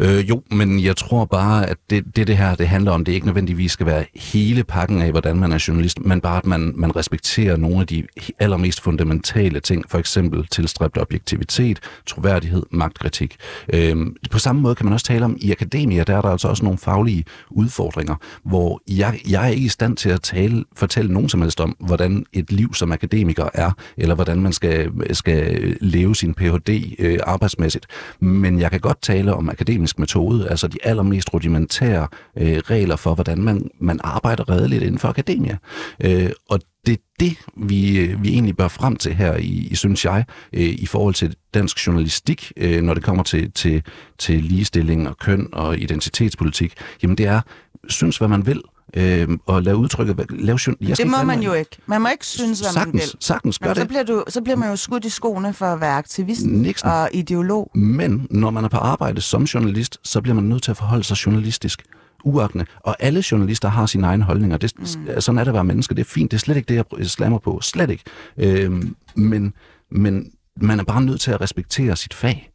[0.00, 3.12] Øh, jo, men jeg tror bare, at det, det, det her det handler om, det
[3.12, 6.72] ikke nødvendigvis skal være hele pakken af, hvordan man er journalist, men bare, at man,
[6.76, 8.06] man respekterer nogle af de
[8.38, 13.36] allermest fundamentale ting, for eksempel tilstræbt objektivitet, troværdighed, magtkritik.
[13.72, 13.96] Øh,
[14.30, 16.64] på samme måde kan man også tale om, i akademia, der er der altså også
[16.64, 21.28] nogle faglige udfordringer, hvor jeg, jeg er ikke i stand til at tale, fortælle nogen
[21.28, 26.16] som helst om, hvordan et liv som akademiker er, eller hvordan man skal, skal leve
[26.16, 26.94] sin Ph.D.
[26.98, 27.86] Øh, arbejdsmæssigt.
[28.20, 33.14] Men jeg kan godt tale om akademisk metode, altså de allermest rudimentære øh, regler for,
[33.14, 35.56] hvordan man, man arbejder redeligt inden for akademia.
[36.00, 40.04] Øh, og det er det, vi, vi egentlig bør frem til her, i, i synes
[40.04, 43.82] jeg, øh, i forhold til dansk journalistik, øh, når det kommer til, til,
[44.18, 46.74] til ligestilling og køn og identitetspolitik.
[47.02, 47.40] Jamen det er,
[47.88, 48.62] synes hvad man vil,
[48.94, 51.70] øh, og lave udtrykket, lave, jeg Det må man jo ikke.
[51.86, 53.22] Man må ikke synes, hvad man Sagtens, vil.
[53.22, 53.88] sagtens gør Men så det.
[53.88, 56.90] bliver, du, så bliver man jo skudt i skoene for at være aktivist Nixon.
[56.90, 57.70] og ideolog.
[57.74, 61.04] Men når man er på arbejde som journalist, så bliver man nødt til at forholde
[61.04, 61.82] sig journalistisk.
[62.24, 62.66] Uagtende.
[62.80, 64.56] Og alle journalister har sine egne holdninger.
[64.56, 65.20] Det, mm.
[65.20, 65.94] Sådan er det at være menneske.
[65.94, 66.30] Det er fint.
[66.30, 67.60] Det er slet ikke det, jeg slammer på.
[67.60, 68.04] Slet ikke.
[68.38, 69.54] Øhm, men,
[69.90, 72.50] men man er bare nødt til at respektere sit fag.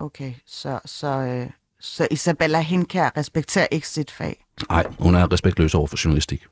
[0.00, 1.46] Okay, så, så, øh,
[1.80, 4.44] så Isabella Henkær respekterer ikke sit fag.
[4.68, 6.46] Nej, hun er respektløs over for journalistik.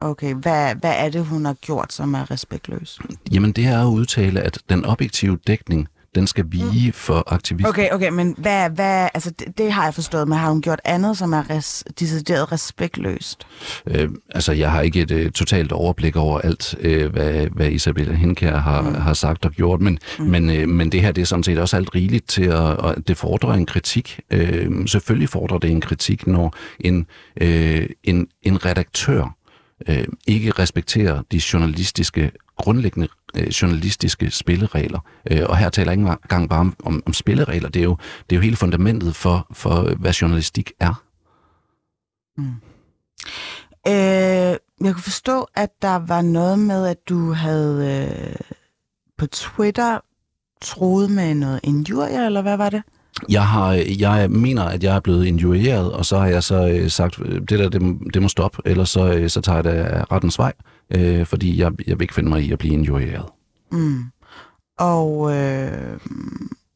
[0.00, 2.98] Okay, hvad, hvad er det, hun har gjort, som er respektløs?
[3.32, 7.68] Jamen, det er at udtale, at den objektive dækning, den skal vige for aktivister.
[7.68, 10.80] Okay, okay, men hvad, hvad, altså det, det har jeg forstået, men har hun gjort
[10.84, 13.46] andet, som er res, decideret respektløst?
[13.86, 18.14] Øh, altså, jeg har ikke et øh, totalt overblik over alt, øh, hvad, hvad Isabella
[18.14, 18.94] Henkær har, mm.
[18.94, 20.24] har sagt og gjort, men, mm.
[20.24, 23.08] men, øh, men det her det er sådan set også alt rigeligt til at, og
[23.08, 24.20] det fordrer en kritik.
[24.30, 27.06] Øh, selvfølgelig fordrer det en kritik, når en,
[27.40, 29.36] øh, en, en redaktør
[29.88, 35.00] øh, ikke respekterer de journalistiske, grundlæggende øh, journalistiske spilleregler.
[35.30, 37.96] Øh, og her taler jeg ikke engang bare om, om, om spilleregler, det er, jo,
[38.30, 41.02] det er jo hele fundamentet for, for hvad journalistik er.
[42.36, 42.54] Mm.
[43.86, 48.36] Øh, jeg kunne forstå, at der var noget med, at du havde øh,
[49.18, 49.98] på Twitter
[50.60, 52.82] troet med noget injurie, eller hvad var det?
[53.28, 56.90] Jeg, har, jeg mener, at jeg er blevet injurieret, og så har jeg så øh,
[56.90, 60.12] sagt, øh, det der, det, det må stoppe, eller så, øh, så tager jeg det
[60.12, 60.79] rettens vej, øh,
[61.24, 63.26] fordi jeg, jeg vil ikke finde mig i at blive injurieret.
[63.72, 64.04] Mm.
[64.78, 65.98] Og øh,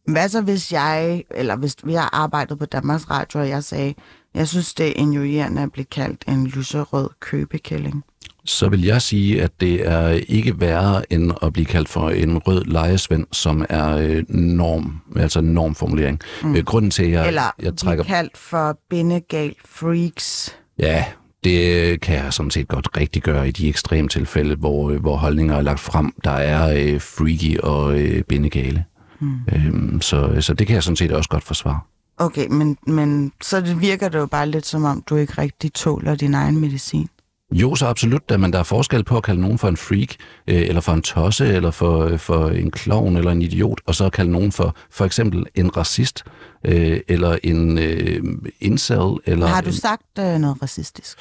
[0.09, 3.95] hvad så hvis jeg, eller hvis vi har arbejdet på Danmarks Radio, og jeg sagde,
[4.35, 8.05] jeg synes, det er injurierende at blive kaldt en lyserød købekælling.
[8.45, 12.39] Så vil jeg sige, at det er ikke værre end at blive kaldt for en
[12.39, 16.21] rød lejesvend, som er øh, norm, altså en normformulering.
[16.43, 16.57] Mm.
[16.57, 18.05] Øh, grunden til, at jeg, Eller jeg trækker...
[18.05, 20.57] kaldt for bindegal freaks.
[20.79, 21.05] Ja,
[21.45, 25.17] det kan jeg som set godt rigtig gøre i de ekstreme tilfælde, hvor, øh, hvor
[25.17, 28.85] holdninger er lagt frem, der er øh, freaky og øh, bindegale.
[29.21, 29.39] Mm.
[29.53, 31.81] Øhm, så, så det kan jeg sådan set også godt forsvare.
[32.17, 35.73] Okay, men, men så det virker det jo bare lidt som om, du ikke rigtig
[35.73, 37.09] tåler din egen medicin.
[37.55, 40.09] Jo, så absolut da, men der er forskel på at kalde nogen for en freak,
[40.47, 43.95] øh, eller for en tosse, eller for, øh, for en klovn, eller en idiot, og
[43.95, 46.25] så at kalde nogen for for eksempel en racist,
[46.65, 48.23] øh, eller en øh,
[48.61, 49.17] incel.
[49.27, 51.19] Eller Har du sagt øh, noget racistisk?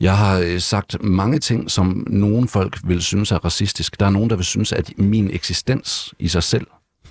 [0.00, 4.00] Jeg har øh, sagt mange ting, som nogle folk vil synes er racistisk.
[4.00, 6.66] Der er nogen, der vil synes, at min eksistens i sig selv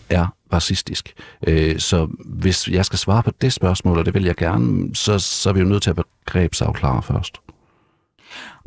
[0.10, 1.14] er racistisk.
[1.48, 5.20] Øh, så hvis jeg skal svare på det spørgsmål, og det vil jeg gerne, så,
[5.20, 7.42] så er vi jo nødt til at begrebsafklare først.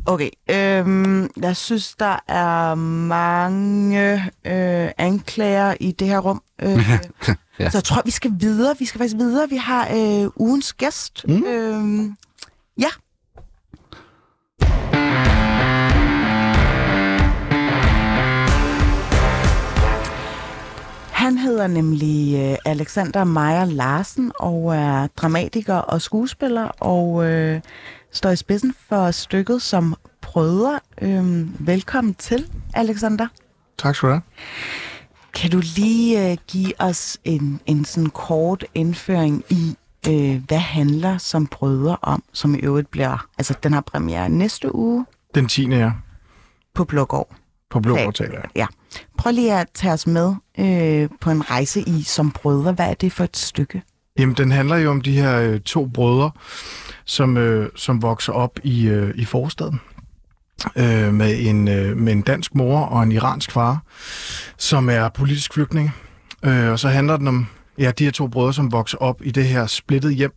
[0.05, 4.13] Okay, øhm, jeg synes, der er mange
[4.45, 6.41] øh, anklager i det her rum.
[6.61, 6.89] Øh,
[7.59, 7.69] Ja.
[7.69, 8.75] Så jeg tror, vi skal videre.
[8.79, 9.49] Vi skal faktisk videre.
[9.49, 11.25] Vi har øh, ugens gæst.
[11.27, 11.43] Mm.
[11.43, 12.15] Øhm,
[12.79, 12.87] ja.
[21.11, 27.61] Han hedder nemlig øh, Alexander Meyer Larsen og er dramatiker og skuespiller og øh,
[28.11, 30.79] står i spidsen for stykket som brødre.
[31.01, 33.27] Øhm, velkommen til, Alexander.
[33.77, 34.21] Tak skal du have.
[35.33, 39.75] Kan du lige øh, give os en, en sådan kort indføring i,
[40.09, 44.75] øh, hvad handler som brødre om, som i øvrigt bliver, altså den har premiere næste
[44.75, 45.63] uge Den 10.
[45.71, 45.91] er
[46.75, 47.35] på Blågård.
[47.69, 48.05] på Blå Okay.
[48.07, 48.25] okay.
[48.25, 48.49] taler jeg.
[48.55, 48.67] Ja.
[49.17, 52.71] Prøv lige at tage os med øh, på en rejse i som brødre.
[52.73, 53.81] Hvad er det for et stykke?
[54.19, 56.31] Jamen, den handler jo om de her øh, to brødre,
[57.05, 59.79] som, øh, som vokser op i, øh, i forstaden.
[60.75, 63.83] Øh, med, en, øh, med en dansk mor og en iransk far,
[64.57, 65.91] som er politisk flygtning.
[66.45, 67.47] Øh, og så handler den om
[67.77, 70.33] ja, de her to brødre, som vokser op i det her splittede hjem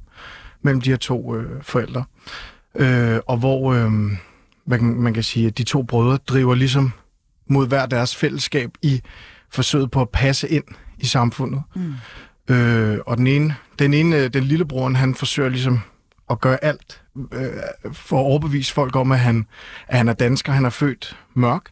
[0.62, 2.04] mellem de her to øh, forældre.
[2.74, 3.92] Øh, og hvor øh,
[4.66, 6.92] man, kan, man kan sige, at de to brødre driver ligesom
[7.48, 9.00] mod hver deres fællesskab i
[9.50, 10.64] forsøget på at passe ind
[10.98, 11.62] i samfundet.
[11.74, 11.94] Mm.
[12.48, 15.80] Øh, og den ene, den ene, øh, den lille broren, han forsøger ligesom
[16.30, 17.02] at gøre alt
[17.32, 17.52] øh,
[17.92, 19.46] for at overbevise folk om, at han,
[19.88, 20.52] at han er dansker.
[20.52, 21.70] Han er født mørk,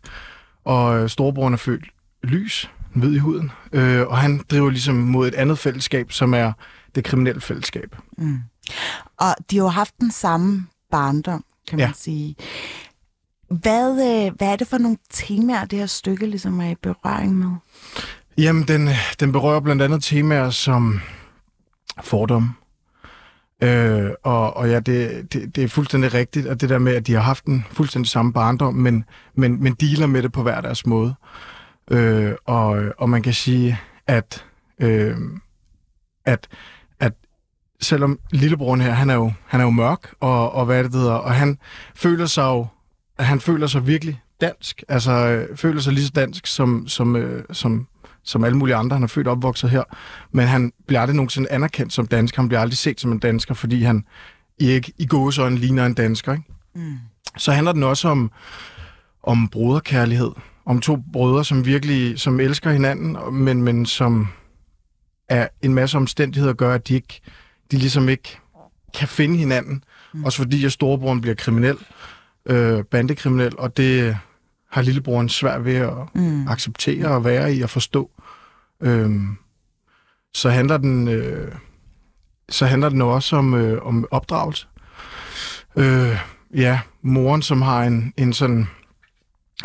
[0.65, 1.85] og øh, storebroren er født
[2.23, 3.51] lys, hvid i huden.
[3.73, 6.53] Øh, og han driver ligesom mod et andet fællesskab, som er
[6.95, 7.97] det kriminelle fællesskab.
[9.17, 11.93] Og de har jo haft den samme barndom, kan man Ja.
[11.97, 12.37] sige.
[13.51, 17.39] Hvad, øh, hvad er det for nogle temaer, det her stykke ligesom er i berøring
[17.39, 17.51] med?
[18.38, 18.88] Jamen, den,
[19.21, 21.01] den berører blandt andet temaer som
[22.03, 22.57] fordom.
[23.62, 27.07] Øh, og, og ja, det, det, det er fuldstændig rigtigt, at det der med, at
[27.07, 30.61] de har haft den fuldstændig samme barndom, men, men, men dealer med det på hver
[30.61, 31.14] deres måde.
[31.90, 34.45] Øh, og, og man kan sige, at,
[34.81, 35.16] øh,
[36.25, 36.49] at,
[37.01, 37.12] at
[37.81, 41.01] selvom lillebroren her, han er jo, han er jo mørk, og, og hvad det, det
[41.01, 41.59] hedder, og han
[41.95, 42.66] føler sig jo,
[43.18, 47.45] han føler sig virkelig dansk, altså øh, føler sig lige så dansk som, som, øh,
[47.53, 47.87] som,
[48.25, 48.97] som alle mulige andre.
[48.97, 49.83] Han er født og opvokset her,
[50.31, 52.43] men han bliver aldrig nogensinde anerkendt som dansker.
[52.43, 54.05] Han bliver aldrig set som en dansker, fordi han
[54.59, 56.33] ikke i gåsøjne ligner en dansker.
[56.33, 56.45] Ikke?
[56.75, 56.99] Mm.
[57.37, 58.31] Så handler den også om,
[59.23, 60.31] om broderkærlighed.
[60.67, 64.29] Om to brødre, som virkelig som elsker hinanden, men, men som
[65.29, 67.21] er en masse omstændigheder gør, at de, ikke,
[67.71, 68.39] de ligesom ikke
[68.95, 69.85] kan finde hinanden.
[70.15, 70.25] Mm.
[70.25, 71.77] Også fordi, at storebroren bliver kriminel,
[72.47, 74.19] øh, bandekriminel, og det
[74.73, 76.49] har lillebroren svært ved at mm.
[76.49, 78.11] acceptere og være i og forstå.
[78.81, 79.37] Øhm,
[80.35, 81.53] så handler den øh,
[82.49, 84.67] så handler den også om, øh, om opdragelse.
[85.77, 86.19] Øh,
[86.55, 88.67] ja, moren, som har en, en sådan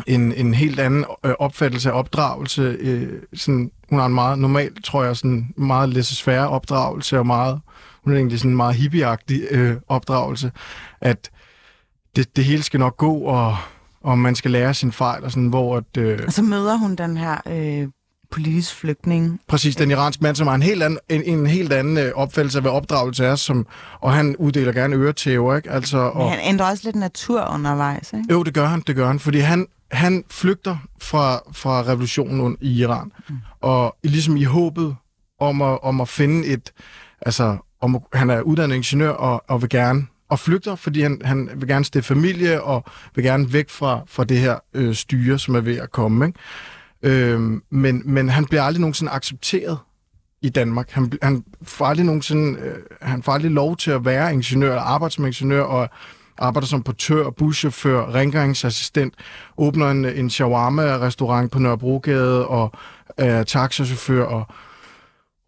[0.07, 2.61] en, en helt anden øh, opfattelse af opdragelse.
[2.61, 7.61] Øh, sådan, hun har en meget normal, tror jeg, sådan meget laissez-faire opdragelse, og meget,
[8.03, 10.51] hun er egentlig sådan en meget hippieagtig øh, opdragelse,
[11.01, 11.29] at
[12.15, 13.57] det, det hele skal nok gå, og,
[14.03, 16.95] og man skal lære sin fejl, og sådan, hvor at, øh, Og så møder hun
[16.95, 17.87] den her øh,
[18.31, 19.39] politisk flygtning.
[19.47, 22.57] præcis den iranske mand, som har en helt anden, en, en helt anden øh, opfattelse
[22.57, 23.67] af, hvad opdragelse er, som,
[23.99, 25.71] og han uddeler gerne øretæver, ikke?
[25.71, 28.25] Altså, Men og, han ændrer også lidt natur undervejs, ikke?
[28.31, 32.81] jo, det gør han, det gør han, fordi han, han flygter fra, fra revolutionen i
[32.81, 33.35] Iran, mm.
[33.61, 34.95] og ligesom i håbet
[35.39, 36.71] om at, om at finde et,
[37.21, 41.49] altså, om han er uddannet ingeniør og, og vil gerne, og flygter, fordi han, han
[41.55, 42.83] vil gerne stifte familie og
[43.15, 46.25] vil gerne væk fra, fra det her øh, styre, som er ved at komme.
[46.27, 46.39] Ikke?
[47.03, 49.77] Øh, men, men han bliver aldrig nogensinde accepteret
[50.41, 50.91] i Danmark.
[50.91, 54.81] Han, han, får aldrig nogensinde, øh, han får aldrig lov til at være ingeniør, eller
[54.81, 55.89] arbejde som ingeniør, og
[56.37, 59.13] arbejder som portør, buschauffør, rengøringsassistent,
[59.57, 62.71] åbner en, en shawarma-restaurant på Nørrebrogade, og
[63.19, 64.47] øh, taxachauffør, og,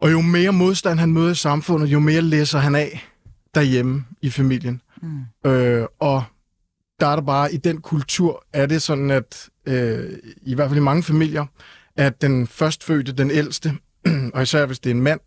[0.00, 3.09] og jo mere modstand han møder i samfundet, jo mere læser han af
[3.54, 4.82] derhjemme i familien.
[5.02, 5.50] Mm.
[5.50, 6.24] Øh, og
[7.00, 10.10] der er der bare, i den kultur, er det sådan, at øh,
[10.42, 11.46] i hvert fald i mange familier,
[11.96, 13.72] at den førstfødte, den ældste,
[14.34, 15.20] og især hvis det er en mand,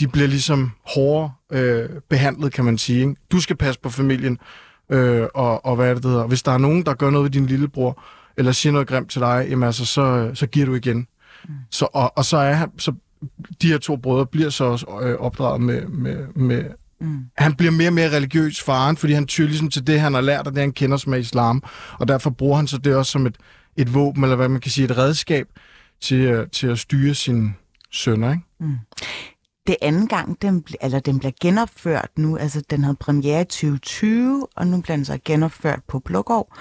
[0.00, 3.00] de bliver ligesom hårdere øh, behandlet, kan man sige.
[3.00, 3.14] Ikke?
[3.32, 4.38] Du skal passe på familien,
[4.90, 6.26] øh, og, og hvad er det, det hedder.
[6.26, 8.02] Hvis der er nogen, der gør noget ved din lillebror,
[8.36, 11.06] eller siger noget grimt til dig, jamen altså, så, så giver du igen.
[11.48, 11.54] Mm.
[11.70, 12.92] Så, og, og så er så
[13.62, 16.64] de her to brødre bliver så også øh, opdraget med, med, med
[17.00, 17.24] mm.
[17.36, 20.20] han bliver mere og mere religiøs faren, fordi han tyr ligesom til det, han har
[20.20, 21.62] lært, og det han kender som er islam,
[21.98, 23.36] og derfor bruger han så det også som et,
[23.76, 25.46] et våben, eller hvad man kan sige, et redskab
[26.00, 27.54] til, øh, til at styre sine
[27.90, 28.44] sønner, ikke?
[28.60, 28.78] Mm.
[29.66, 32.36] Det anden gang, den, eller den bliver genopført nu.
[32.36, 36.56] Altså, den havde premiere i 2020, og nu bliver den så genopført på Blågård.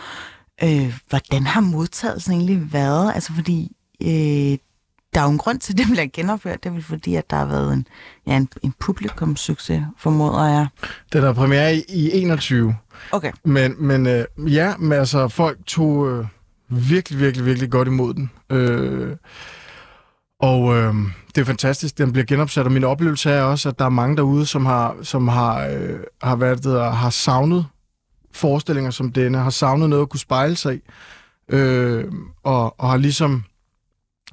[0.64, 3.12] Øh, hvordan har modtagelsen egentlig været?
[3.16, 4.58] Altså, fordi øh,
[5.14, 6.64] der er jo en grund til, at den bliver genopført.
[6.64, 7.88] Det er vel fordi, at der har været en,
[8.28, 10.68] ja, en, en publikumssucces, formoder jeg.
[11.14, 12.76] Den er premiere i, i 21.
[13.12, 13.32] Okay.
[13.44, 16.26] Men, men øh, ja, men altså, folk tog øh,
[16.70, 18.32] virkelig, virkelig, virkelig godt imod den.
[18.50, 19.16] Øh,
[20.40, 20.94] og øh,
[21.36, 24.18] det er fantastisk, den bliver genopsat, og min oplevelse er også, at der er mange
[24.18, 27.66] derude, som har, som har, øh, har, været det, der, har savnet
[28.32, 30.80] forestillinger som denne, har savnet noget at kunne spejle sig i,
[31.50, 32.06] øh,
[32.44, 33.44] og, og har ligesom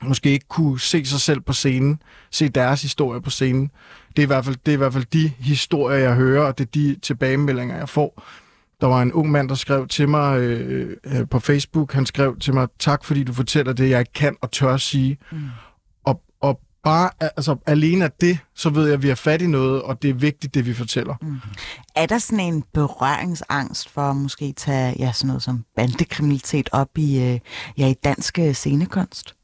[0.03, 3.71] måske ikke kunne se sig selv på scenen, se deres historie på scenen.
[4.09, 6.59] Det er i hvert fald, det er i hvert fald de historier, jeg hører, og
[6.59, 8.23] det er de tilbagemeldinger, jeg får.
[8.81, 12.39] Der var en ung mand, der skrev til mig øh, øh, på Facebook, han skrev
[12.39, 15.19] til mig, tak fordi du fortæller det, jeg ikke kan og tør sige.
[15.33, 15.39] Mm.
[16.05, 19.47] Og, og bare altså, alene af det, så ved jeg, at vi har fat i
[19.47, 21.15] noget, og det er vigtigt, det vi fortæller.
[21.23, 21.37] Mm.
[21.95, 26.99] Er der sådan en berøringsangst for at måske tage ja, sådan noget som bandekriminalitet op
[26.99, 27.41] i, øh,
[27.79, 29.35] ja, i dansk øh, scenekunst?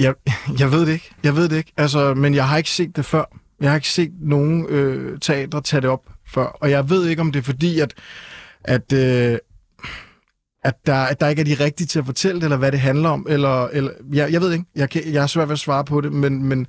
[0.00, 0.14] Jeg,
[0.60, 1.10] jeg ved det ikke.
[1.24, 1.72] Jeg ved det ikke.
[1.76, 3.24] Altså, men jeg har ikke set det før.
[3.60, 6.44] Jeg har ikke set nogen øh, teatre tage det op før.
[6.44, 7.94] Og jeg ved ikke, om det er fordi, at,
[8.64, 9.38] at, øh,
[10.64, 12.80] at, der, at der ikke er de rigtige til at fortælle det, eller hvad det
[12.80, 13.26] handler om.
[13.28, 14.64] Eller, eller, jeg, jeg ved ikke.
[14.74, 16.66] Jeg, kan, jeg har svært ved at svare på det, men, men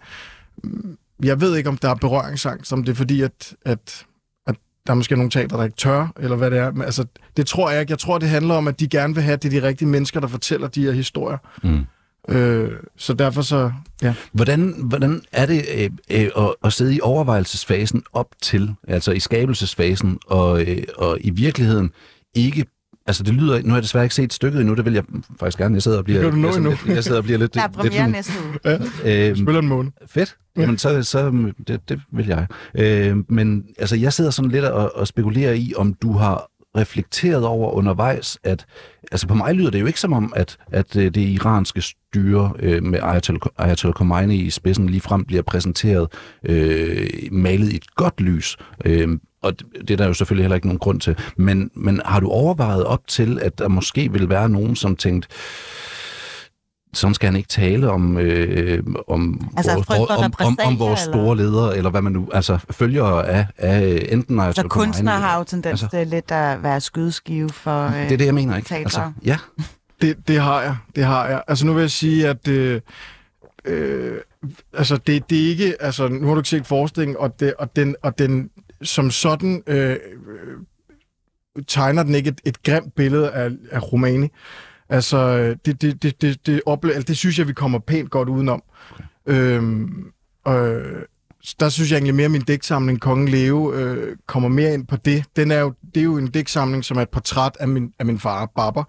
[0.64, 4.06] mm, jeg ved ikke, om der er berøringsangst, om det er fordi, at, at,
[4.48, 4.56] at
[4.88, 6.72] der er måske nogle teater, der ikke tør, eller hvad det er.
[6.72, 7.06] Men, altså,
[7.38, 7.92] det tror jeg ikke.
[7.92, 9.90] Jeg tror, det handler om, at de gerne vil have, at det er de rigtige
[9.90, 11.38] mennesker, der fortæller de her historier.
[11.64, 11.86] Mm.
[12.32, 14.14] Øh, så derfor så, ja.
[14.32, 19.20] Hvordan, hvordan er det øh, øh, at, at sidde i overvejelsesfasen op til, altså i
[19.20, 21.92] skabelsesfasen, og, øh, og i virkeligheden
[22.36, 22.66] ikke
[23.08, 25.04] Altså det lyder, nu har jeg desværre ikke set stykket endnu, det vil jeg
[25.40, 25.76] faktisk gerne.
[25.76, 26.94] Jeg sidder og bliver, Det kan du nå jeg, sidder- endnu.
[26.94, 27.54] jeg sidder og bliver lidt...
[27.56, 28.32] Der er lidt premiere sådan- næste
[29.06, 29.28] uge.
[29.30, 29.92] Øhm, Spiller en måned.
[30.08, 30.36] Fedt.
[30.58, 31.32] Jamen, så, så
[31.68, 32.48] det, det vil jeg.
[32.76, 37.46] Øh, men altså, jeg sidder sådan lidt og, og spekulerer i, om du har reflekteret
[37.46, 38.66] over undervejs, at
[39.12, 42.54] altså på mig lyder det jo ikke som om, at, at øh, det iranske styre
[42.60, 46.08] øh, med Ayatollah, Ayatollah Khomeini i spidsen lige frem bliver præsenteret
[46.44, 48.58] øh, malet i et godt lys.
[48.86, 51.18] Øh, og det, det er der jo selvfølgelig heller ikke nogen grund til.
[51.38, 55.28] Men, men har du overvejet op til, at der måske vil være nogen, som tænkte,
[56.94, 61.00] sådan skal han ikke tale om, øh, om, Altså, vores, for om, om, om vores
[61.00, 65.38] store ledere, eller hvad man nu, altså følgere af, af enten Så Ayatollah kunstnere har
[65.38, 68.58] jo tendens altså- til lidt at være skydeskive for øh, Det er det, jeg mener,
[68.58, 68.76] ikke?
[68.76, 69.38] Altså, ja.
[70.02, 71.44] Det, det har jeg, det har jeg.
[71.48, 72.82] Altså nu vil jeg sige, at øh,
[73.66, 74.18] øh,
[74.74, 77.76] altså det, det er ikke, altså nu har du ikke set forestillingen, og, det, og,
[77.76, 78.50] den, og den
[78.82, 79.98] som sådan øh, øh,
[81.68, 84.28] tegner den ikke et, et grimt billede af, af Romani.
[84.90, 88.30] Altså det, det, det, det, det, ople- altså, det synes jeg, vi kommer pænt godt
[88.30, 88.64] udenom.
[89.26, 90.12] Øhm,
[90.48, 91.02] øh,
[91.60, 94.96] der synes jeg egentlig mere, at min digtsamling Kongen Leve øh, kommer mere ind på
[94.96, 95.24] det.
[95.36, 98.06] Den er jo, det er jo en digtsamling, som er et portræt af min, af
[98.06, 98.82] min far, Baba,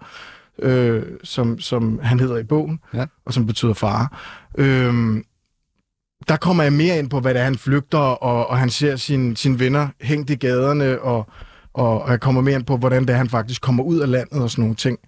[0.59, 3.05] øh, som, som han hedder i bogen, Ja.
[3.25, 4.21] og som betyder far.
[4.57, 5.23] Øh,
[6.27, 8.95] der kommer jeg mere ind på, hvad det er, han flygter, og, og han ser
[8.95, 11.27] sine, sine venner hængt i gaderne, og,
[11.73, 14.11] og, og jeg kommer mere ind på, hvordan det er, han faktisk kommer ud af
[14.11, 14.99] landet og sådan nogle ting.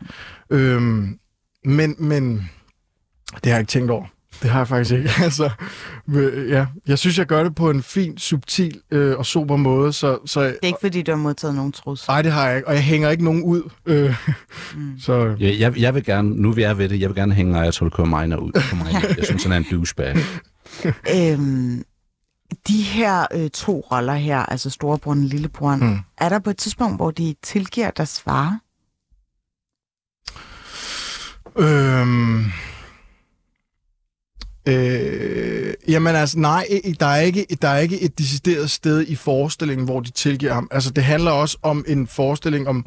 [0.54, 1.20] Øhm,
[1.66, 2.49] men, men
[3.34, 4.06] det har jeg ikke tænkt over.
[4.41, 5.10] Det har jeg faktisk ikke.
[5.24, 5.49] altså,
[6.14, 6.66] øh, ja.
[6.88, 9.93] Jeg synes, jeg gør det på en fin, subtil øh, og sober måde.
[9.93, 12.08] Så, så, Det er ikke, fordi du har modtaget nogen trus.
[12.08, 13.70] Nej, det har jeg ikke, og jeg hænger ikke nogen ud.
[13.86, 14.16] Øh,
[14.76, 14.99] mm.
[15.06, 17.60] så, Jeg, jeg, jeg vil gerne, nu vi er ved det, jeg vil gerne hænge
[17.60, 18.88] Ayatollah Khomeini ud på mig.
[19.18, 20.16] Jeg synes, han er en douchebag.
[21.16, 21.84] Øhm,
[22.68, 25.97] de her øh, to roller her, altså storebroren og lillebroren, mm.
[26.18, 28.60] er der på et tidspunkt, hvor de tilgiver deres far?
[31.58, 32.45] Øhm,
[34.68, 36.68] øh, jamen altså, nej,
[36.99, 40.68] der er, ikke, der er ikke et decideret sted i forestillingen, hvor de tilgiver ham.
[40.72, 42.86] Altså, det handler også om en forestilling om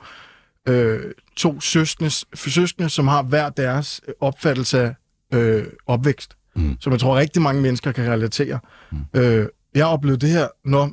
[0.68, 1.00] øh,
[1.36, 4.94] to søskende, søskende, som har hver deres opfattelse af
[5.34, 6.76] øh, opvækst, Mm.
[6.80, 8.58] som jeg tror rigtig mange mennesker kan relatere.
[8.92, 8.98] Mm.
[9.20, 10.90] Øh, jeg har oplevet det her, når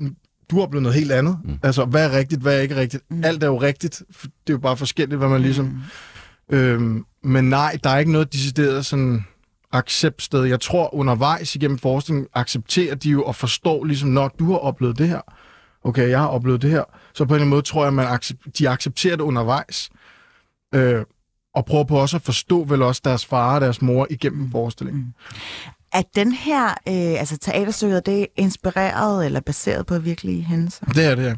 [0.52, 1.40] du har oplevet noget helt andet.
[1.44, 1.60] Mm.
[1.64, 3.04] Altså, hvad er rigtigt, hvad er ikke rigtigt?
[3.10, 3.24] Mm.
[3.24, 4.04] Alt er jo rigtigt.
[4.22, 5.82] Det er jo bare forskelligt, hvad man ligesom...
[6.50, 6.56] Mm.
[6.58, 9.26] Øhm, men nej, der er ikke noget decideret sådan
[9.72, 10.44] acceptsted.
[10.44, 14.98] Jeg tror undervejs igennem forskningen accepterer de jo og forstår ligesom, når du har oplevet
[14.98, 15.22] det her.
[15.84, 16.84] Okay, jeg har oplevet det her.
[17.14, 19.90] Så på en eller anden måde tror jeg, at man accept- de accepterer det undervejs.
[20.76, 21.04] Øh,
[21.56, 25.14] og prøver på også at forstå vel også deres far og deres mor igennem forestillingen.
[25.94, 30.86] Er den her, øh, altså teaterstykket, er det inspireret eller baseret på virkelige hændelser?
[30.86, 31.36] Det er det her.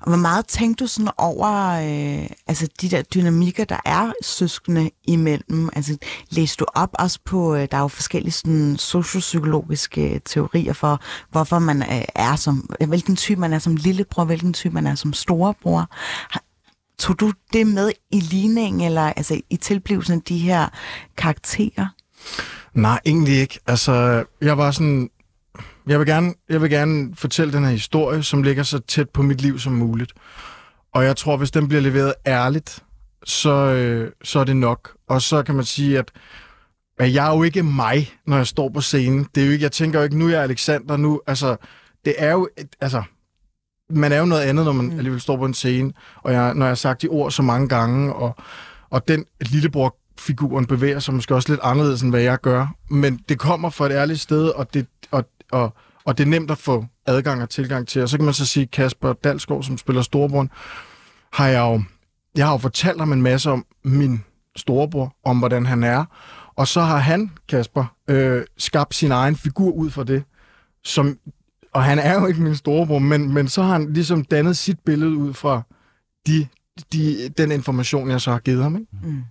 [0.00, 4.90] Og hvor meget tænkte du sådan over øh, altså de der dynamikker, der er søskende
[5.04, 5.68] imellem?
[5.76, 5.96] Altså
[6.30, 11.58] læste du op også på, øh, der er jo forskellige sådan sociopsykologiske teorier for, hvorfor
[11.58, 15.12] man øh, er som, hvilken type man er som lillebror, hvilken type man er som
[15.12, 15.90] storebror.
[16.98, 20.68] Tog du det med i ligningen, eller altså i tilblivelsen af de her
[21.16, 21.86] karakterer?
[22.74, 23.60] Nej, egentlig ikke.
[23.66, 25.10] Altså, jeg var sådan...
[25.86, 29.22] Jeg vil, gerne, jeg vil gerne fortælle den her historie, som ligger så tæt på
[29.22, 30.12] mit liv som muligt.
[30.94, 32.84] Og jeg tror, hvis den bliver leveret ærligt,
[33.24, 34.96] så, øh, så er det nok.
[35.08, 36.10] Og så kan man sige, at,
[36.98, 39.26] at jeg er jo ikke mig, når jeg står på scenen.
[39.34, 41.56] Det er jo ikke, jeg tænker jo ikke, nu er jeg Alexander, nu, altså,
[42.04, 43.02] det er jo, et, altså,
[43.90, 44.98] man er jo noget andet, når man mm.
[44.98, 45.92] alligevel står på en scene.
[46.22, 48.36] Og jeg, når jeg har sagt de ord så mange gange, og,
[48.90, 52.66] og den lillebror figuren bevæger sig måske også lidt anderledes, end hvad jeg gør.
[52.90, 56.50] Men det kommer fra et ærligt sted, og det, og, og, og det er nemt
[56.50, 58.02] at få adgang og tilgang til.
[58.02, 60.46] Og så kan man så sige, Kasper Dalsgaard, som spiller storebror,
[61.32, 61.82] har jeg jo,
[62.36, 64.24] jeg har jo fortalt ham en masse om min
[64.56, 66.04] storebror, om hvordan han er.
[66.56, 70.24] Og så har han, Kasper, øh, skabt sin egen figur ud fra det.
[70.84, 71.18] Som,
[71.72, 74.78] og han er jo ikke min storebror, men, men så har han ligesom dannet sit
[74.80, 75.62] billede ud fra
[76.26, 76.46] de,
[76.92, 78.76] de, den information, jeg så har givet ham.
[78.76, 78.86] Ikke?
[79.02, 79.22] Mm.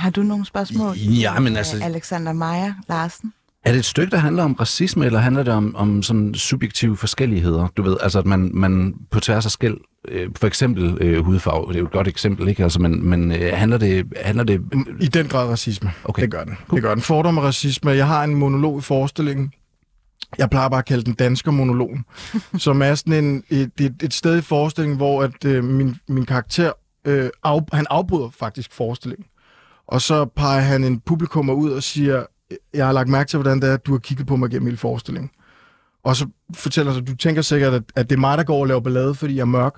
[0.00, 0.96] Har du nogle spørgsmål?
[0.96, 3.32] Ja, men altså- Alexander Meyer Larsen?
[3.64, 6.96] Er det et stykke, der handler om racisme, eller handler det om, om sådan subjektive
[6.96, 7.68] forskelligheder?
[7.76, 9.76] Du ved, altså at man, man på tværs af skæld,
[10.08, 12.62] øh, for eksempel øh, hudfarve, det er jo et godt eksempel, ikke?
[12.62, 14.06] Altså, men, men øh, handler det...
[14.16, 14.60] Handler det
[15.00, 15.92] I den grad racisme.
[16.04, 16.22] Okay.
[16.22, 16.56] Det gør den.
[16.70, 17.02] Det gør den.
[17.02, 17.90] Fordom og racisme.
[17.90, 19.52] Jeg har en monolog i forestillingen.
[20.38, 22.04] Jeg plejer bare at kalde den dansker monologen,
[22.58, 26.26] som er sådan en, et, et, et sted i forestillingen, hvor at, øh, min, min
[26.26, 26.72] karakter,
[27.04, 29.24] øh, af, han afbryder faktisk forestillingen.
[29.90, 32.24] Og så peger han en publikummer ud og siger,
[32.74, 34.66] jeg har lagt mærke til, hvordan det er, at du har kigget på mig gennem
[34.66, 35.30] hele forestillingen.
[36.04, 38.66] Og så fortæller sig, du tænker sikkert, at, at det er mig, der går og
[38.66, 39.74] laver ballade, fordi jeg er mørk.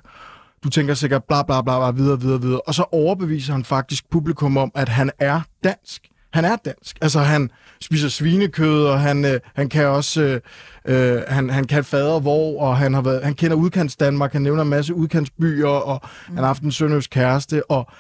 [0.65, 2.61] Du tænker sikkert bla bla bla, bla videre, videre, videre.
[2.61, 6.03] Og så overbeviser han faktisk publikum om, at han er dansk.
[6.33, 6.97] Han er dansk.
[7.01, 7.51] Altså, han
[7.81, 10.23] spiser svinekød, og han, øh, han kan også...
[10.23, 10.41] Øh,
[10.85, 14.43] øh, han, han kan fader hvor, og han, har været, han kender udkants Danmark, han
[14.43, 16.35] nævner en masse udkantsbyer, og mm.
[16.35, 17.91] han har haft en sønderjysk kæreste, og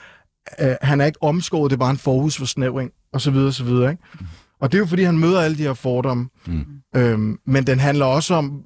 [0.60, 3.90] øh, han er ikke omskåret, det er bare en forhudsforsnævring, og så videre, så videre,
[3.90, 4.02] ikke?
[4.60, 6.28] Og det er jo, fordi han møder alle de her fordomme.
[6.46, 6.64] Mm.
[6.96, 8.62] Øhm, men den handler også om,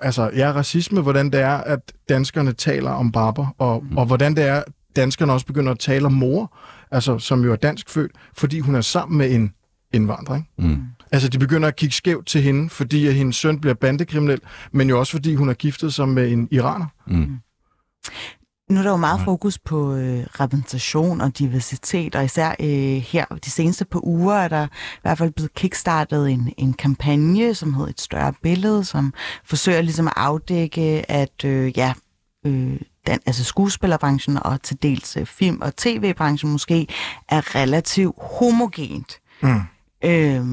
[0.00, 3.98] altså, ja, racisme, hvordan det er, at danskerne taler om barber, og, mm.
[3.98, 4.64] og hvordan det er, at
[4.96, 6.56] danskerne også begynder at tale om mor,
[6.90, 9.52] altså, som jo er dansk født, fordi hun er sammen med en
[9.92, 10.48] indvandrer, ikke?
[10.58, 10.82] Mm.
[11.12, 14.40] Altså, de begynder at kigge skævt til hende, fordi at hendes søn bliver bandekriminel,
[14.72, 16.86] men jo også fordi hun har giftet sig med en iraner.
[17.06, 17.36] Mm.
[18.70, 23.24] Nu er der jo meget fokus på øh, repræsentation og diversitet, og især øh, her
[23.44, 27.74] de seneste par uger er der i hvert fald blevet kickstartet en, en kampagne, som
[27.74, 31.94] hedder Et større billede, som forsøger ligesom at afdække, at øh, ja,
[32.46, 36.86] øh, den, altså skuespillerbranchen og til dels øh, film- og tv-branchen måske
[37.28, 39.20] er relativt homogent.
[39.42, 39.60] Mm.
[40.04, 40.46] Øh,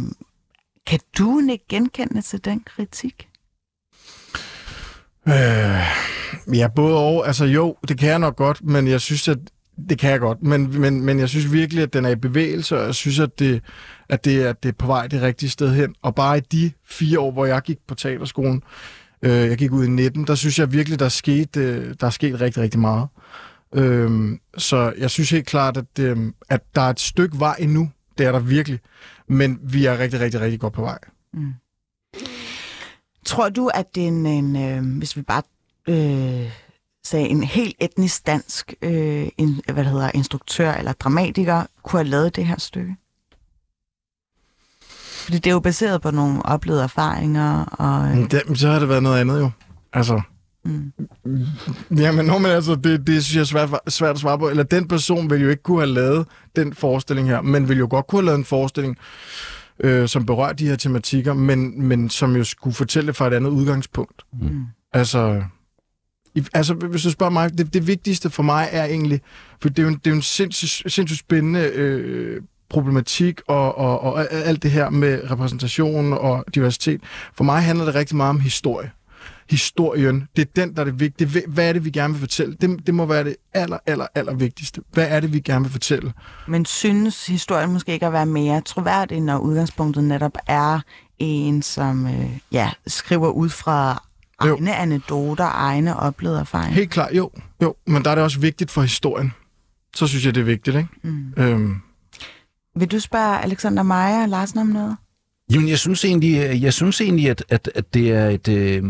[0.87, 3.30] kan du ikke genkende til den kritik?
[5.27, 7.27] Øh, ja, både og.
[7.27, 9.37] Altså jo, det kan jeg nok godt, men jeg synes, at
[9.89, 12.79] det kan jeg godt, men, men, men jeg synes virkelig, at den er i bevægelse,
[12.79, 13.61] og jeg synes, at det,
[14.09, 15.95] at det, at det er på vej det rigtige sted hen.
[16.01, 18.63] Og bare i de fire år, hvor jeg gik på teaterskolen,
[19.23, 20.27] Øh, jeg gik ud i 19.
[20.27, 23.07] Der synes jeg virkelig, der er sket, øh, der er sket rigtig, rigtig meget.
[23.75, 26.17] Øh, så jeg synes helt klart, at, øh,
[26.49, 27.91] at der er et stykke vej endnu.
[28.17, 28.79] Det er der virkelig.
[29.27, 30.97] Men vi er rigtig, rigtig, rigtig godt på vej.
[31.33, 31.53] Mm.
[33.25, 35.41] Tror du, at det er en, en øh, hvis vi bare
[35.87, 36.51] øh,
[37.03, 42.09] sagde en helt etnisk dansk øh, en, hvad det hedder, instruktør eller dramatiker, kunne have
[42.09, 42.95] lavet det her stykke?
[45.23, 48.31] Fordi det er jo baseret på nogle oplevede erfaringer, og øh.
[48.31, 49.51] Det, så har det været noget andet jo.
[49.93, 50.21] Altså,
[50.65, 50.91] mm,
[51.97, 54.49] Jamen, nå, men altså, det, det synes jeg er svært, svært at svare på.
[54.49, 57.87] Eller den person vil jo ikke kunne have lavet den forestilling her, men vil jo
[57.89, 58.97] godt kunne have lavet en forestilling,
[59.83, 63.49] øh, som berører de her tematikker, men, men som jo skulle fortælle fra et andet
[63.49, 64.21] udgangspunkt.
[64.41, 64.65] mm.
[64.93, 65.43] Altså,
[66.35, 69.21] i, altså hvis du spørger mig, det, det vigtigste for mig er egentlig,
[69.61, 73.77] for det er jo en, det er jo en sindssygt, sindssygt spændende øh, problematik og,
[73.77, 77.01] og, og alt det her med repræsentation og diversitet.
[77.33, 78.91] For mig handler det rigtig meget om historie.
[79.51, 81.41] Historien, det er den, der er det vigtige.
[81.47, 82.55] Hvad er det, vi gerne vil fortælle?
[82.61, 84.81] Det, det må være det aller, aller, aller vigtigste.
[84.93, 86.13] Hvad er det, vi gerne vil fortælle?
[86.47, 90.79] Men synes historien måske ikke at være mere troværdig, når udgangspunktet netop er
[91.19, 94.03] en, som øh, ja, skriver ud fra
[94.45, 94.55] Jo.
[94.55, 96.73] egne anekdoter, egne oplevede erfaringer?
[96.75, 97.31] Helt klart, jo.
[97.61, 97.75] jo.
[97.87, 99.31] Men der er det også vigtigt for historien.
[99.95, 100.89] Så synes jeg, det er vigtigt, ikke?
[101.03, 101.33] Mm.
[101.37, 101.75] Øhm,
[102.75, 104.95] Vil du spørge Alexander Meyer Larsen om noget?
[105.53, 108.83] Jamen, jeg synes egentlig, jeg synes egentlig at, at, at det er et, øh,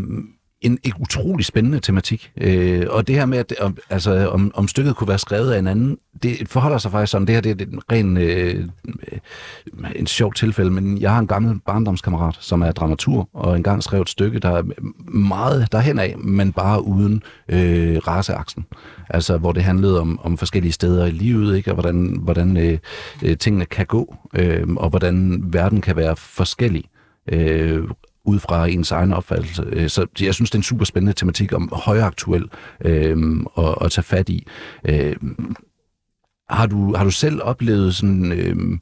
[0.62, 2.30] en, en utrolig spændende tematik.
[2.36, 5.58] Øh, og det her med, at om, altså, om, om stykket kunne være skrevet af
[5.58, 7.26] en anden, det forholder sig faktisk sådan.
[7.26, 8.64] Det her det er en ren øh,
[9.96, 14.00] en sjov tilfælde, men jeg har en gammel barndomskammerat, som er dramatur, og engang skrev
[14.00, 14.62] et stykke, der er
[15.08, 18.66] meget derhen af, men bare uden øh, raceaksen.
[19.10, 21.70] Altså, hvor det handlede om, om forskellige steder i livet, ikke?
[21.70, 22.78] og hvordan, hvordan øh,
[23.22, 26.84] øh tingene kan gå, øh, og hvordan verden kan være forskellig.
[27.32, 27.84] Øh,
[28.24, 29.64] ud fra ens egen opfattelse.
[29.66, 32.44] Øh, så jeg synes, det er en super spændende tematik om højaktuel
[32.84, 33.16] øh,
[33.58, 34.46] at, at tage fat i.
[34.84, 35.16] Øh,
[36.50, 38.78] har, du, har du selv oplevet sådan øh,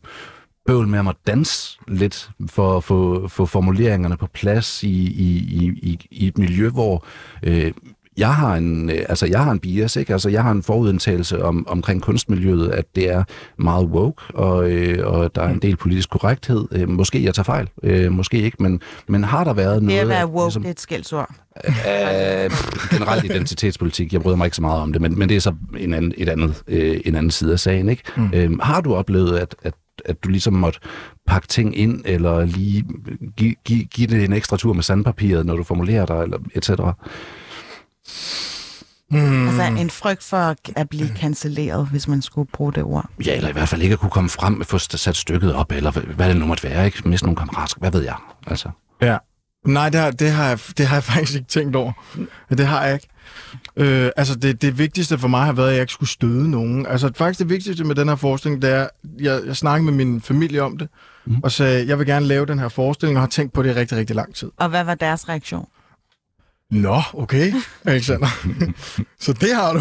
[0.67, 5.65] bøvl med at danse lidt for at få, få formuleringerne på plads i, i, i,
[5.83, 7.05] i, i et miljø, hvor
[7.43, 7.73] øh,
[8.17, 10.13] jeg har en, øh, altså jeg har en bias, ikke?
[10.13, 13.25] Altså jeg har en forudindtagelse om, omkring kunstmiljøet, at det er
[13.59, 16.65] meget woke, og, øh, og der er en del politisk korrekthed.
[16.73, 19.97] Øh, måske jeg tager fejl, øh, måske ikke, men, men har der været noget...
[19.97, 21.35] Det at være woke, ligesom- det er et skældsord.
[21.67, 22.51] Øh,
[22.91, 25.55] generelt identitetspolitik, jeg bryder mig ikke så meget om det, men, men det er så
[25.79, 27.89] en anden, et andet, øh, en anden side af sagen.
[27.89, 28.03] Ikke?
[28.17, 28.31] Mm.
[28.35, 30.79] Øhm, har du oplevet, at, at, at du ligesom måtte
[31.27, 32.85] pakke ting ind, eller lige
[33.37, 36.65] give, give, give det en ekstra tur med sandpapiret, når du formulerer dig, eller et
[36.65, 36.95] cetera?
[39.11, 43.11] Mm, Altså en frygt for at blive cancelleret, hvis man skulle bruge det ord.
[43.27, 45.73] Ja, eller i hvert fald ikke at kunne komme frem med få sat stykket op,
[45.73, 47.09] eller hvad, det nu måtte være, ikke?
[47.09, 48.17] Miste nogle kammerater, hvad ved jeg?
[48.47, 48.71] Altså.
[49.03, 49.17] Ja.
[49.67, 51.93] Nej, det har, det, har jeg, det har jeg faktisk ikke tænkt over.
[52.51, 53.09] Det har jeg ikke.
[53.77, 56.87] Øh, altså, det, det vigtigste for mig har været, at jeg ikke skulle støde nogen.
[56.87, 58.89] Altså, faktisk det vigtigste med den her forestilling, det er,
[59.21, 60.89] jeg, jeg snakkede med min familie om det,
[61.25, 61.37] mm.
[61.43, 63.73] og sagde, jeg vil gerne lave den her forestilling, og har tænkt på det i
[63.73, 64.51] rigtig, rigtig lang tid.
[64.57, 65.67] Og hvad var deres reaktion?
[66.71, 67.53] Nå, okay,
[67.85, 68.27] Alexander.
[69.25, 69.81] så det har du.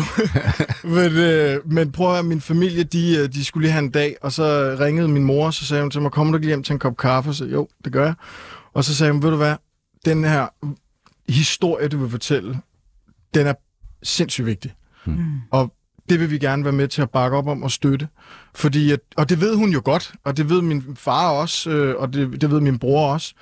[0.96, 3.92] men, øh, men prøv at høre, min familie, de, øh, de skulle lige have en
[3.92, 6.46] dag, og så ringede min mor, og så sagde hun til mig, kommer du ikke
[6.46, 7.34] lige hjem til en kop kaffe?
[7.34, 8.14] Så jo, det gør jeg.
[8.74, 9.56] Og så sagde hun, ved du hvad,
[10.06, 10.48] den her
[11.32, 12.60] historie, du vil fortælle,
[13.34, 13.54] den er
[14.04, 14.74] sindssygt vigtig.
[15.06, 15.26] Mm.
[15.52, 15.74] Og
[16.10, 18.08] det vil vi gerne være med til at bakke op om og støtte.
[18.56, 21.96] Fordi at, og det ved hun jo godt, og det ved min far også, øh,
[22.02, 23.34] og det, det ved min bror også.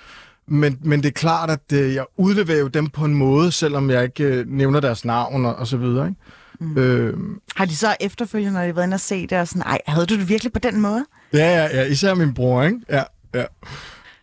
[0.48, 3.90] Men, men det er klart, at øh, jeg udleverer jo dem på en måde, selvom
[3.90, 6.08] jeg ikke øh, nævner deres navn og, og så videre.
[6.08, 6.20] Ikke?
[6.60, 6.78] Mm.
[6.78, 7.14] Øh,
[7.56, 10.06] Har de så efterfølgende, når de været inde og se det, og sådan, ej, havde
[10.06, 11.06] du det virkelig på den måde?
[11.34, 12.80] ja, ja, ja, især min bror, ikke?
[12.90, 13.44] Ja, ja,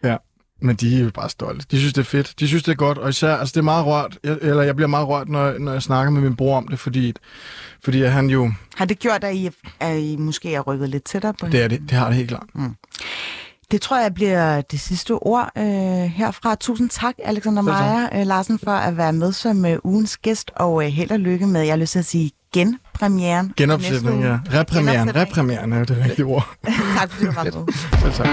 [0.05, 0.17] ja.
[0.63, 1.67] Men de er jo bare stolte.
[1.71, 2.35] De synes, det er fedt.
[2.41, 2.99] De synes, det er godt.
[2.99, 5.73] Og især, altså det er meget rørt, jeg, eller jeg bliver meget rørt, når, når
[5.73, 7.13] jeg snakker med min bror om det, fordi,
[7.85, 9.51] fordi han jo, Har det gjort, at I,
[9.81, 12.29] at I måske er rykket lidt tættere på det er det, det har det helt
[12.29, 12.47] klart.
[13.71, 16.55] Det tror jeg bliver det sidste ord øh, herfra.
[16.55, 17.63] Tusind tak, Alexander.
[17.63, 21.19] Meyer øh, Larsen, for at være med som øh, ugens gæst, og øh, held og
[21.19, 23.53] lykke med, jeg har lyst til at sige, genpremieren.
[23.57, 24.27] Genopsætning, ja.
[24.51, 25.15] Genopsætning.
[25.17, 26.49] repremieren er jo det rigtige ord.
[26.99, 27.53] tak fordi du var med.
[28.01, 28.27] Selv tak.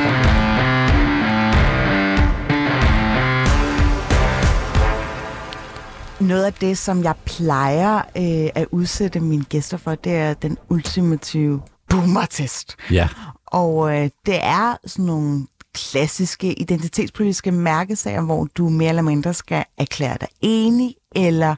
[6.22, 10.58] Noget af det, som jeg plejer øh, at udsætte mine gæster for, det er den
[10.70, 12.76] ultimative boomer-test.
[12.92, 13.08] Ja.
[13.52, 19.66] Og øh, det er sådan nogle klassiske identitetspolitiske mærkesager, hvor du mere eller mindre skal
[19.78, 21.56] erklære dig enig eller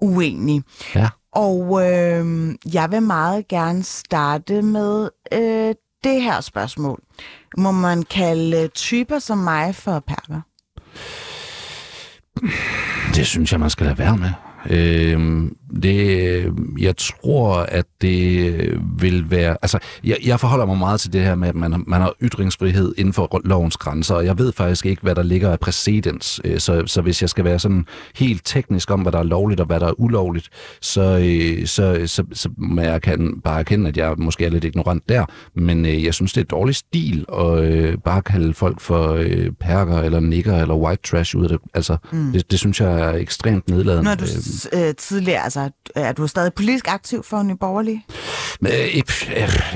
[0.00, 0.62] uenig.
[0.94, 1.08] Ja.
[1.32, 5.74] Og øh, jeg vil meget gerne starte med øh,
[6.04, 7.02] det her spørgsmål.
[7.56, 10.40] Må man kalde typer som mig for perker?
[13.14, 14.30] Det synes jeg, man skal lade være med.
[14.70, 15.50] Øh,
[15.82, 19.56] det, jeg tror, at det vil være...
[19.62, 22.94] Altså, jeg, jeg forholder mig meget til det her med, at man, man har ytringsfrihed
[22.98, 26.40] inden for lovens grænser, og jeg ved faktisk ikke, hvad der ligger af præcedens.
[26.44, 29.60] Øh, så, så hvis jeg skal være sådan helt teknisk om, hvad der er lovligt
[29.60, 30.48] og hvad der er ulovligt,
[30.80, 34.64] så, øh, så, så, så må jeg kan bare erkende, at jeg måske er lidt
[34.64, 35.24] ignorant der.
[35.54, 39.24] Men øh, jeg synes, det er dårlig stil at bare kalde folk for
[39.60, 41.58] perker eller nikker eller white trash ud af det.
[41.74, 42.32] Altså, mm.
[42.32, 44.04] det, det synes jeg er ekstremt nedladende.
[44.04, 44.24] Når du
[44.72, 45.61] øh, tidligere, altså,
[45.94, 48.04] er du stadig politisk aktiv for Nye Borgerlige?
[48.66, 49.12] Øh, ikke,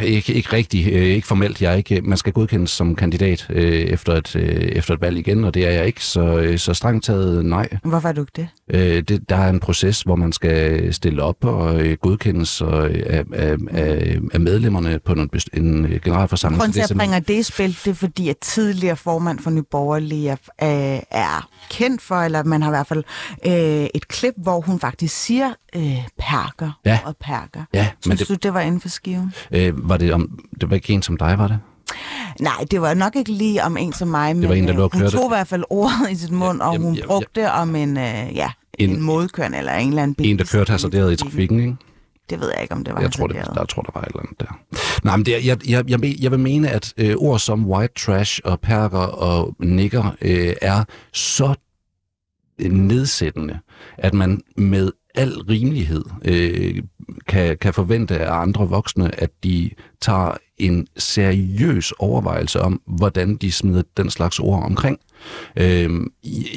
[0.03, 1.62] ikke, ikke rigtigt, øh, ikke formelt.
[1.62, 5.18] Jeg er ikke, man skal godkendes som kandidat øh, efter, et, øh, efter et valg
[5.18, 7.68] igen, og det er jeg ikke, så, øh, så strengt taget nej.
[7.84, 8.49] Hvorfor er du ikke det?
[8.70, 9.28] Øh, det?
[9.28, 13.24] Der er en proces, hvor man skal stille op og øh, godkendes og, øh, af,
[13.32, 16.60] af, af, af medlemmerne på en, en generalforsamling.
[16.60, 19.50] Grunden til, at jeg bringer det i spil, det er fordi, at tidligere formand for
[19.50, 23.04] Nye Borgerlige er, er kendt for, eller man har i hvert fald
[23.46, 26.98] øh, et klip, hvor hun faktisk siger øh, perker Ja.
[27.04, 27.60] og perker.
[27.74, 29.32] Ja, men Synes det, du, det var inden for skiven?
[29.52, 31.58] øh, var det, om, det var ikke en som dig, var det?
[32.41, 34.93] Nej, det var nok ikke lige om en som mig, men var en, der øh,
[34.93, 37.51] hun tog i hvert fald ordet i sit mund, og jamen, hun jamen, brugte det
[37.51, 40.30] om en, øh, ja, en, En- en modkørende eller en eller anden bil.
[40.30, 41.76] En, der kørte hasarderet i trafikken, ikke?
[42.30, 44.07] Det ved jeg ikke, om det var Jeg tror, det, der tror, der var et
[44.07, 44.59] eller andet der.
[45.05, 48.41] Nej, men det, jeg, jeg, jeg, jeg vil mene, at øh, ord som white trash
[48.45, 51.55] og perker og nigger øh, er så
[52.59, 53.59] øh, nedsættende,
[53.99, 56.82] at man med al rimelighed øh,
[57.28, 59.70] kan, kan forvente af andre voksne, at de
[60.01, 64.98] tager en seriøs overvejelse om, hvordan de smider den slags ord omkring.
[65.56, 65.90] Øh,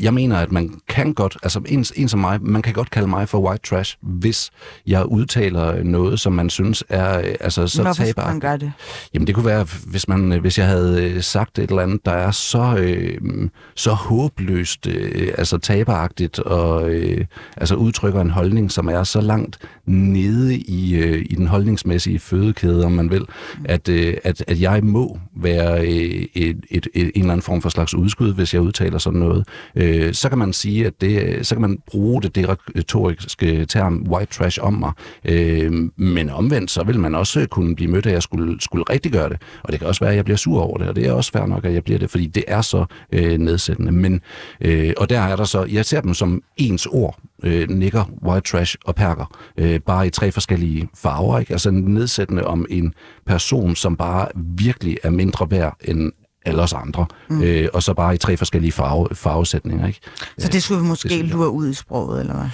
[0.02, 3.08] jeg mener, at man kan godt, altså en, en som mig, man kan godt kalde
[3.08, 4.52] mig for white trash, hvis
[4.88, 8.26] jeg udtaler noget, som man synes er øh, altså, så Hvorfor taber.
[8.26, 8.72] man gøre det?
[9.14, 12.06] Jamen det kunne være, hvis, man, øh, hvis jeg havde øh, sagt et eller andet,
[12.06, 17.26] der er så, øh, så håbløst, øh, altså taberagtigt, og øh,
[17.58, 22.86] altså udtrykker en holdning, som er så langt nede i, øh, i den holdningsmæssige fødekæde,
[22.86, 23.26] om man vil,
[23.66, 27.62] at, øh, at, at jeg må være øh, et, et, et, en eller anden form
[27.62, 29.48] for slags udskud, hvis jeg udtaler sådan noget.
[29.76, 33.66] Øh, så kan man sige, at det, øh, så kan man bruge det, det retoriske
[33.66, 34.92] term white trash om mig.
[35.26, 38.62] Øh, men omvendt, så vil man også øh, kunne blive mødt af, at jeg skulle,
[38.62, 39.42] skulle rigtig gøre det.
[39.64, 41.32] Og det kan også være, at jeg bliver sur over det, og det er også
[41.32, 43.92] fair nok, at jeg bliver det, fordi det er så øh, nedsættende.
[43.92, 44.22] Men,
[44.62, 48.52] øh, og der er der så, jeg ser dem som ens ord, øh, nikker, white
[48.52, 51.40] trash og perker, øh, bare i tre forskellige farver.
[51.40, 51.52] Ikke?
[51.52, 52.94] Altså nedsættende om en
[53.26, 56.12] person, som bare virkelig er mindre værd end
[56.46, 57.42] alle os andre, mm.
[57.42, 59.88] øh, og så bare i tre forskellige farve, farvesætninger.
[59.88, 60.00] Ikke?
[60.38, 61.26] Så det skulle vi måske jeg.
[61.26, 62.50] lure ud i sproget, eller hvad?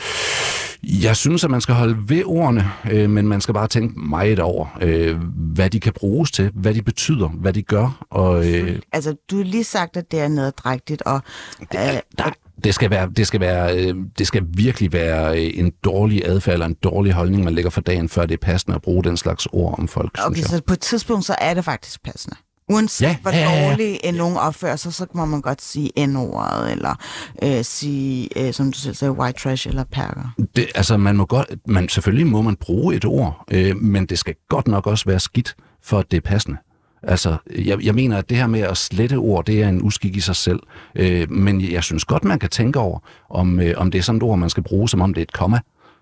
[0.83, 4.39] Jeg synes, at man skal holde ved ordene, øh, men man skal bare tænke meget
[4.39, 5.17] over, øh,
[5.53, 8.05] hvad de kan bruges til, hvad de betyder, hvad de gør.
[8.09, 11.21] Og, øh, Altså, du har lige sagt, at det er nederdrægtigt, og
[11.61, 11.79] øh,
[12.17, 12.31] der,
[12.63, 16.53] det skal, være, det, skal være, øh, det skal virkelig være øh, en dårlig adfærd
[16.53, 19.17] eller en dårlig holdning, man lægger for dagen, før det er passende at bruge den
[19.17, 22.35] slags ord om folk, okay, så på et tidspunkt, så er det faktisk passende.
[22.69, 23.69] Uanset Ja, hvor ja, ja, ja.
[23.69, 26.95] dårligt en nogen opfører sig, så må man godt sige N-ordet, eller
[27.43, 30.33] øh, sige, øh, som du selv sagde, white trash eller perker.
[30.55, 34.19] Det, altså, man må godt, man, selvfølgelig må man bruge et ord, øh, men det
[34.19, 36.57] skal godt nok også være skidt, for at det er passende.
[37.03, 40.15] Altså, jeg, jeg mener, at det her med at slette ord, det er en uskik
[40.15, 40.59] i sig selv.
[40.95, 42.99] Øh, men jeg synes godt, man kan tænke over,
[43.29, 45.25] om, øh, om det er sådan et ord, man skal bruge, som om det er
[45.25, 45.59] et komma.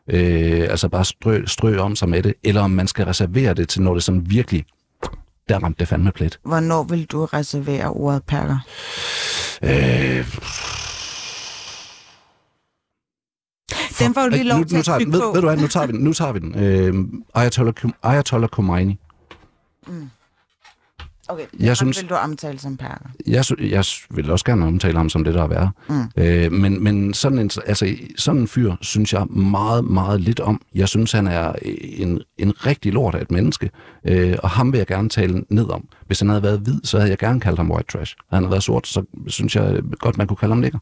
[0.09, 3.69] Øh, altså bare strø, strø om sig med det, eller om man skal reservere det
[3.69, 4.65] til, når det sådan virkelig,
[5.49, 6.39] der ramte det fandme plet.
[6.45, 8.59] Hvornår vil du reservere ordet perker?
[9.63, 10.27] Øh,
[13.99, 15.57] Den får du lige lov nu, til nu at tager, bygge ved, ved du hvad,
[15.57, 15.99] nu tager vi den.
[16.03, 16.55] Nu tager vi den.
[16.59, 16.93] Øh,
[17.35, 17.73] Ayatollah,
[18.03, 18.99] Ayatollah Khomeini.
[21.33, 23.05] Okay, Jeg jeg synes- vil du omtale som perker?
[23.27, 25.71] Jeg, jeg vil også gerne omtale ham som det, der er værre.
[25.89, 26.03] Mm.
[26.17, 30.61] Øh, men men sådan, en, altså, sådan en fyr synes jeg meget, meget lidt om.
[30.75, 31.53] Jeg synes, han er
[31.83, 33.69] en, en rigtig lort af et menneske,
[34.07, 35.87] øh, og ham vil jeg gerne tale ned om.
[36.07, 38.15] Hvis han havde været hvid, så havde jeg gerne kaldt ham white trash.
[38.29, 40.79] Havde han været sort, så synes jeg godt, man kunne kalde ham nigger.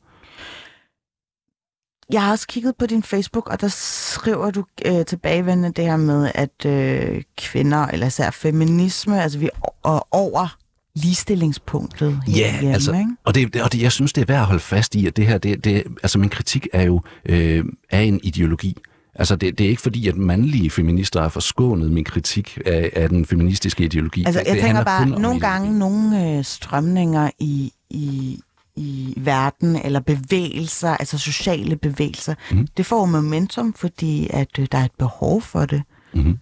[2.12, 5.98] Jeg har også kigget på din Facebook, og der skriver du øh, tilbagevendende det her
[5.98, 10.58] med, at øh, kvinder, eller især feminisme, altså vi er over
[10.96, 13.10] ligestillingspunktet Ja, herhjemme, altså, ikke?
[13.24, 15.28] og, det, og det, jeg synes, det er værd at holde fast i, at det
[15.28, 18.78] her, det, det, altså min kritik er jo øh, af en ideologi.
[19.16, 23.10] Altså, det, det er ikke fordi, at mandlige feminister er forskånet min kritik af, af
[23.10, 24.24] den feministiske ideologi.
[24.26, 28.40] Altså, det, jeg det tænker handler bare, nogle gange nogle øh, strømninger i, i,
[28.76, 32.68] i verden, eller bevægelser, altså sociale bevægelser, mm.
[32.78, 35.84] det får momentum, fordi at øh, der er et behov for det.
[36.14, 36.38] Mhm.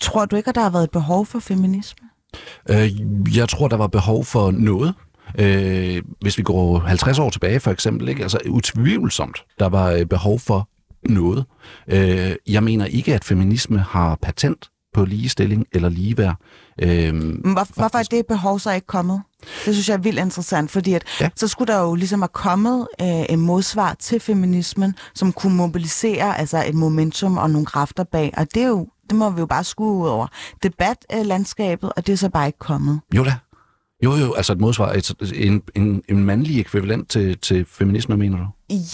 [0.00, 2.08] Tror du ikke, at der har været et behov for feminisme?
[2.70, 2.90] Øh,
[3.36, 4.94] jeg tror, der var behov for noget.
[5.38, 8.22] Øh, hvis vi går 50 år tilbage for eksempel, ikke?
[8.22, 10.68] altså utvivlsomt, der var øh, behov for
[11.08, 11.44] noget.
[11.88, 16.36] Øh, jeg mener ikke, at feminisme har patent på ligestilling eller ligeværd.
[16.82, 19.22] Øh, Men hvor, hvorfor er det behov så ikke kommet?
[19.64, 21.24] Det synes jeg er vildt interessant, fordi at, Ja.
[21.24, 21.30] ja.
[21.36, 26.38] så skulle der jo ligesom have kommet øh, en modsvar til feminismen, som kunne mobilisere
[26.38, 29.46] altså et momentum og nogle kræfter bag, og det er jo det må vi jo
[29.46, 30.26] bare skue ud over
[30.62, 33.00] debatlandskabet, og det er så bare ikke kommet.
[33.14, 33.34] jo da.
[34.04, 38.38] Jo, jo, altså et modsvar, et, en, en, en mandlig ekvivalent til, til feminisme, mener
[38.38, 38.46] du?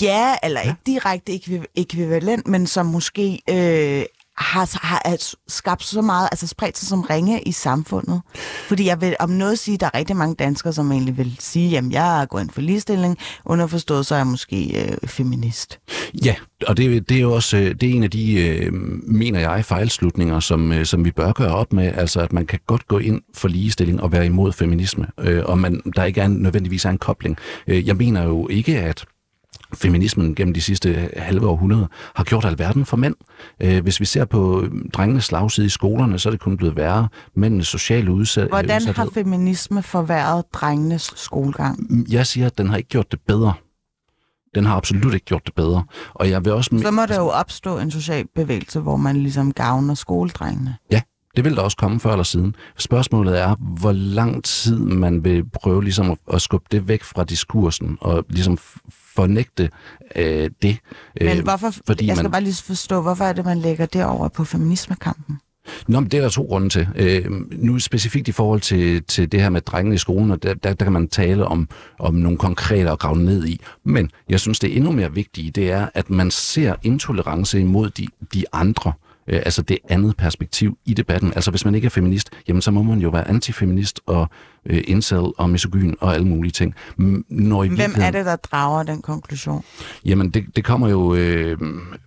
[0.03, 4.03] Ja, eller ikke direkte ekvi- ekvivalent, men som måske øh,
[4.39, 5.17] har, har
[5.49, 8.21] skabt så meget, altså spredt sig som ringe i samfundet.
[8.69, 11.37] Fordi jeg vil om noget sige, at der er rigtig mange danskere, som egentlig vil
[11.39, 15.79] sige, jamen jeg går ind for ligestilling, underforstået så er jeg måske øh, feminist.
[16.25, 16.35] Ja,
[16.67, 18.73] og det, det er jo også øh, det er en af de, øh,
[19.03, 21.93] mener jeg, fejlslutninger, som, øh, som vi bør gøre op med.
[21.95, 25.59] Altså, at man kan godt gå ind for ligestilling og være imod feminisme, øh, og
[25.59, 27.37] man, der ikke er en, nødvendigvis er en kobling.
[27.67, 29.05] Øh, jeg mener jo ikke, at
[29.75, 33.15] feminismen gennem de sidste halve århundrede har gjort alverden for mænd.
[33.63, 36.77] Øh, hvis vi ser på øh, drengenes slagside i skolerne, så er det kun blevet
[36.77, 37.09] værre.
[37.35, 38.95] Mændenes sociale udsat, Hvordan udsathed.
[38.95, 42.07] har feminisme forværret drengenes skolegang?
[42.11, 43.55] Jeg siger, at den har ikke gjort det bedre.
[44.55, 45.85] Den har absolut ikke gjort det bedre.
[46.15, 46.79] Og jeg vil også...
[46.83, 50.77] Så må der jo opstå en social bevægelse, hvor man ligesom gavner skoledrengene.
[50.93, 51.03] Ja,
[51.37, 52.55] det vil der også komme før eller siden.
[52.79, 57.25] Spørgsmålet er, hvor lang tid man vil prøve ligesom at, at skubbe det væk fra
[57.25, 58.59] diskursen og ligesom
[59.15, 59.71] fornægte
[60.17, 60.77] øh, det.
[61.21, 63.87] Men Øh, hvorfor, fordi jeg skal man- bare lige forstå, hvorfor er det, man lægger
[63.87, 65.39] det over på feminismekampen?
[65.89, 66.89] Nå, men det er der to grunde til.
[66.97, 70.55] Øh, nu specifikt i forhold til, til det her med drengene i skolen, og der,
[70.55, 71.69] der, der kan man tale om,
[71.99, 73.61] om nogle konkrete at grave ned i.
[73.85, 78.07] Men jeg synes, det endnu mere vigtigt, det er, at man ser intolerance imod de,
[78.35, 78.93] de andre.
[78.93, 81.33] Øh, altså det andet perspektiv i debatten.
[81.35, 84.29] Altså hvis man ikke er feminist, jamen så må man jo være antifeminist og
[84.67, 86.75] øh, incel og misogyn og alle mulige ting.
[87.29, 89.65] Når i Hvem er det, der drager den konklusion?
[90.05, 91.59] Jamen, det, det kommer jo øh,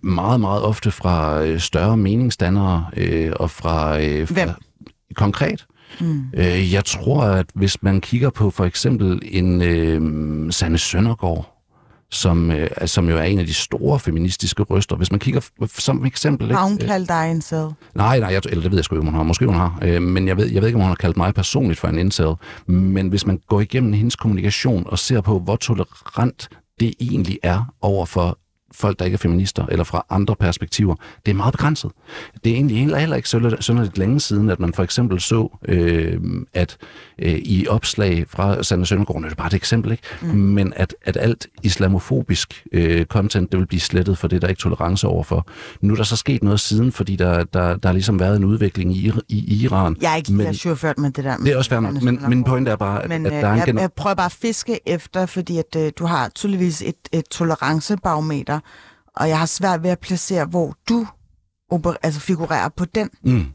[0.02, 4.00] meget, meget ofte fra øh, større meningsdannere øh, og fra...
[4.00, 4.48] Øh, fra Hvem?
[5.14, 5.66] Konkret.
[6.00, 6.24] Mm.
[6.34, 11.59] Øh, jeg tror, at hvis man kigger på for eksempel en øh, Sanne Søndergaard,
[12.10, 14.96] som, øh, som jo er en af de store feministiske røster.
[14.96, 15.40] Hvis man kigger
[15.78, 16.52] som eksempel...
[16.52, 17.70] Har hun kaldt dig en sæd?
[17.94, 19.22] Nej, nej, jeg, eller det ved jeg sgu ikke, om hun har.
[19.22, 19.78] Måske hun har.
[19.82, 21.98] Øh, men jeg ved, jeg ved ikke, om hun har kaldt mig personligt for en
[21.98, 22.34] incel.
[22.66, 26.48] Men hvis man går igennem hendes kommunikation og ser på, hvor tolerant
[26.80, 28.38] det egentlig er over for
[28.72, 30.94] folk, der ikke er feminister, eller fra andre perspektiver,
[31.26, 31.90] det er meget begrænset.
[32.44, 36.20] Det er egentlig heller, ikke så synderligt længe siden, at man for eksempel så, øh,
[36.54, 36.76] at
[37.18, 40.02] øh, i opslag fra Sande Søndergaard, nu er det bare et eksempel, ikke?
[40.22, 40.28] Mm.
[40.28, 44.48] men at, at alt islamofobisk øh, content, det vil blive slettet, for det er der
[44.48, 45.46] ikke tolerance overfor.
[45.80, 48.44] Nu er der så sket noget siden, fordi der, der, der har ligesom været en
[48.44, 49.96] udvikling i, i Iran.
[50.02, 51.36] Jeg er ikke Men- chaufført med det der.
[51.36, 53.48] Det er også fair nok, men min pointe er bare, at, Men at øh, der
[53.48, 56.94] er en jeg prøver bare at fiske efter, fordi at, øh, du har tydeligvis et,
[57.12, 58.59] et tolerancebarometer,
[59.16, 61.06] og jeg har svært ved at placere, hvor du
[61.72, 63.10] oper- altså figurerer på den.
[63.22, 63.46] Mm.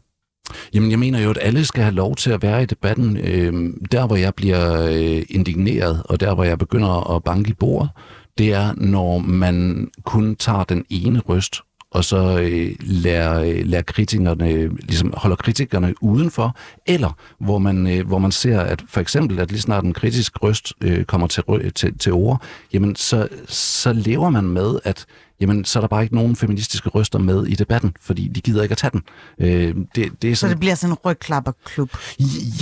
[0.74, 3.16] Jamen, jeg mener jo, at alle skal have lov til at være i debatten.
[3.16, 7.54] Øh, der, hvor jeg bliver øh, indigneret, og der, hvor jeg begynder at banke i
[7.54, 7.90] bordet,
[8.38, 11.60] det er, når man kun tager den ene røst,
[11.96, 18.06] og så øh, lærer, øh, lærer kritikerne, ligesom holder kritikerne udenfor, eller hvor man, øh,
[18.06, 21.44] hvor man ser, at for eksempel, at lige snart en kritisk røst øh, kommer til,
[21.74, 22.42] til, til ord,
[22.72, 25.06] jamen så, så lever man med, at
[25.40, 28.62] jamen, så er der bare ikke nogen feministiske røster med i debatten, fordi de gider
[28.62, 29.02] ikke at tage den.
[29.40, 31.90] Øh, det, det er Så sådan, det bliver sådan en rygklapperklub.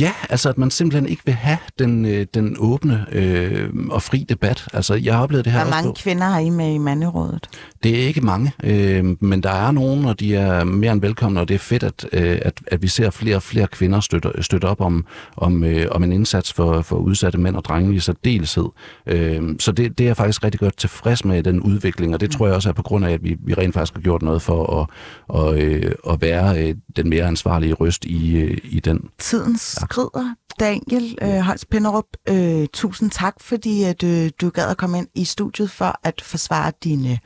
[0.01, 4.27] Ja, altså at man simpelthen ikke vil have den, øh, den åbne øh, og fri
[4.29, 4.68] debat.
[4.72, 6.79] Altså, jeg har oplevet det her Hvor også mange på- kvinder har I med i
[6.79, 7.49] manderådet?
[7.83, 11.41] Det er ikke mange, øh, men der er nogen, og de er mere end velkomne,
[11.41, 14.31] og det er fedt, at, øh, at, at vi ser flere og flere kvinder støtte,
[14.41, 15.07] støtte op om,
[15.37, 18.64] om, øh, om en indsats for, for udsatte mænd og drenge i særdeleshed.
[19.07, 22.31] Øh, så det, det er jeg faktisk rigtig godt tilfreds med, den udvikling, og det
[22.31, 24.42] tror jeg også er på grund af, at vi, vi rent faktisk har gjort noget
[24.42, 24.86] for at,
[25.28, 29.08] og, øh, at være øh, den mere ansvarlige røst i, øh, i den.
[29.18, 30.34] Tiden skrider.
[30.60, 35.08] Daniel øh, Holst Pinderup, øh, tusind tak, fordi at, øh, du gad at komme ind
[35.14, 37.18] i studiet for at forsvare dine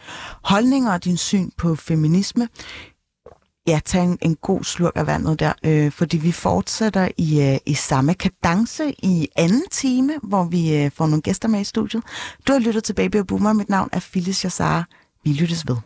[0.45, 2.49] holdninger og din syn på feminisme.
[3.67, 7.59] Ja, tag en, en god slurk af vandet der, øh, fordi vi fortsætter i, øh,
[7.67, 12.03] i samme kadence i anden time, hvor vi øh, får nogle gæster med i studiet.
[12.49, 13.53] Du har lyttet til Baby og Boomer.
[13.53, 14.87] Mit navn er Phyllis Jassar.
[15.25, 15.77] Vi lyttes ved.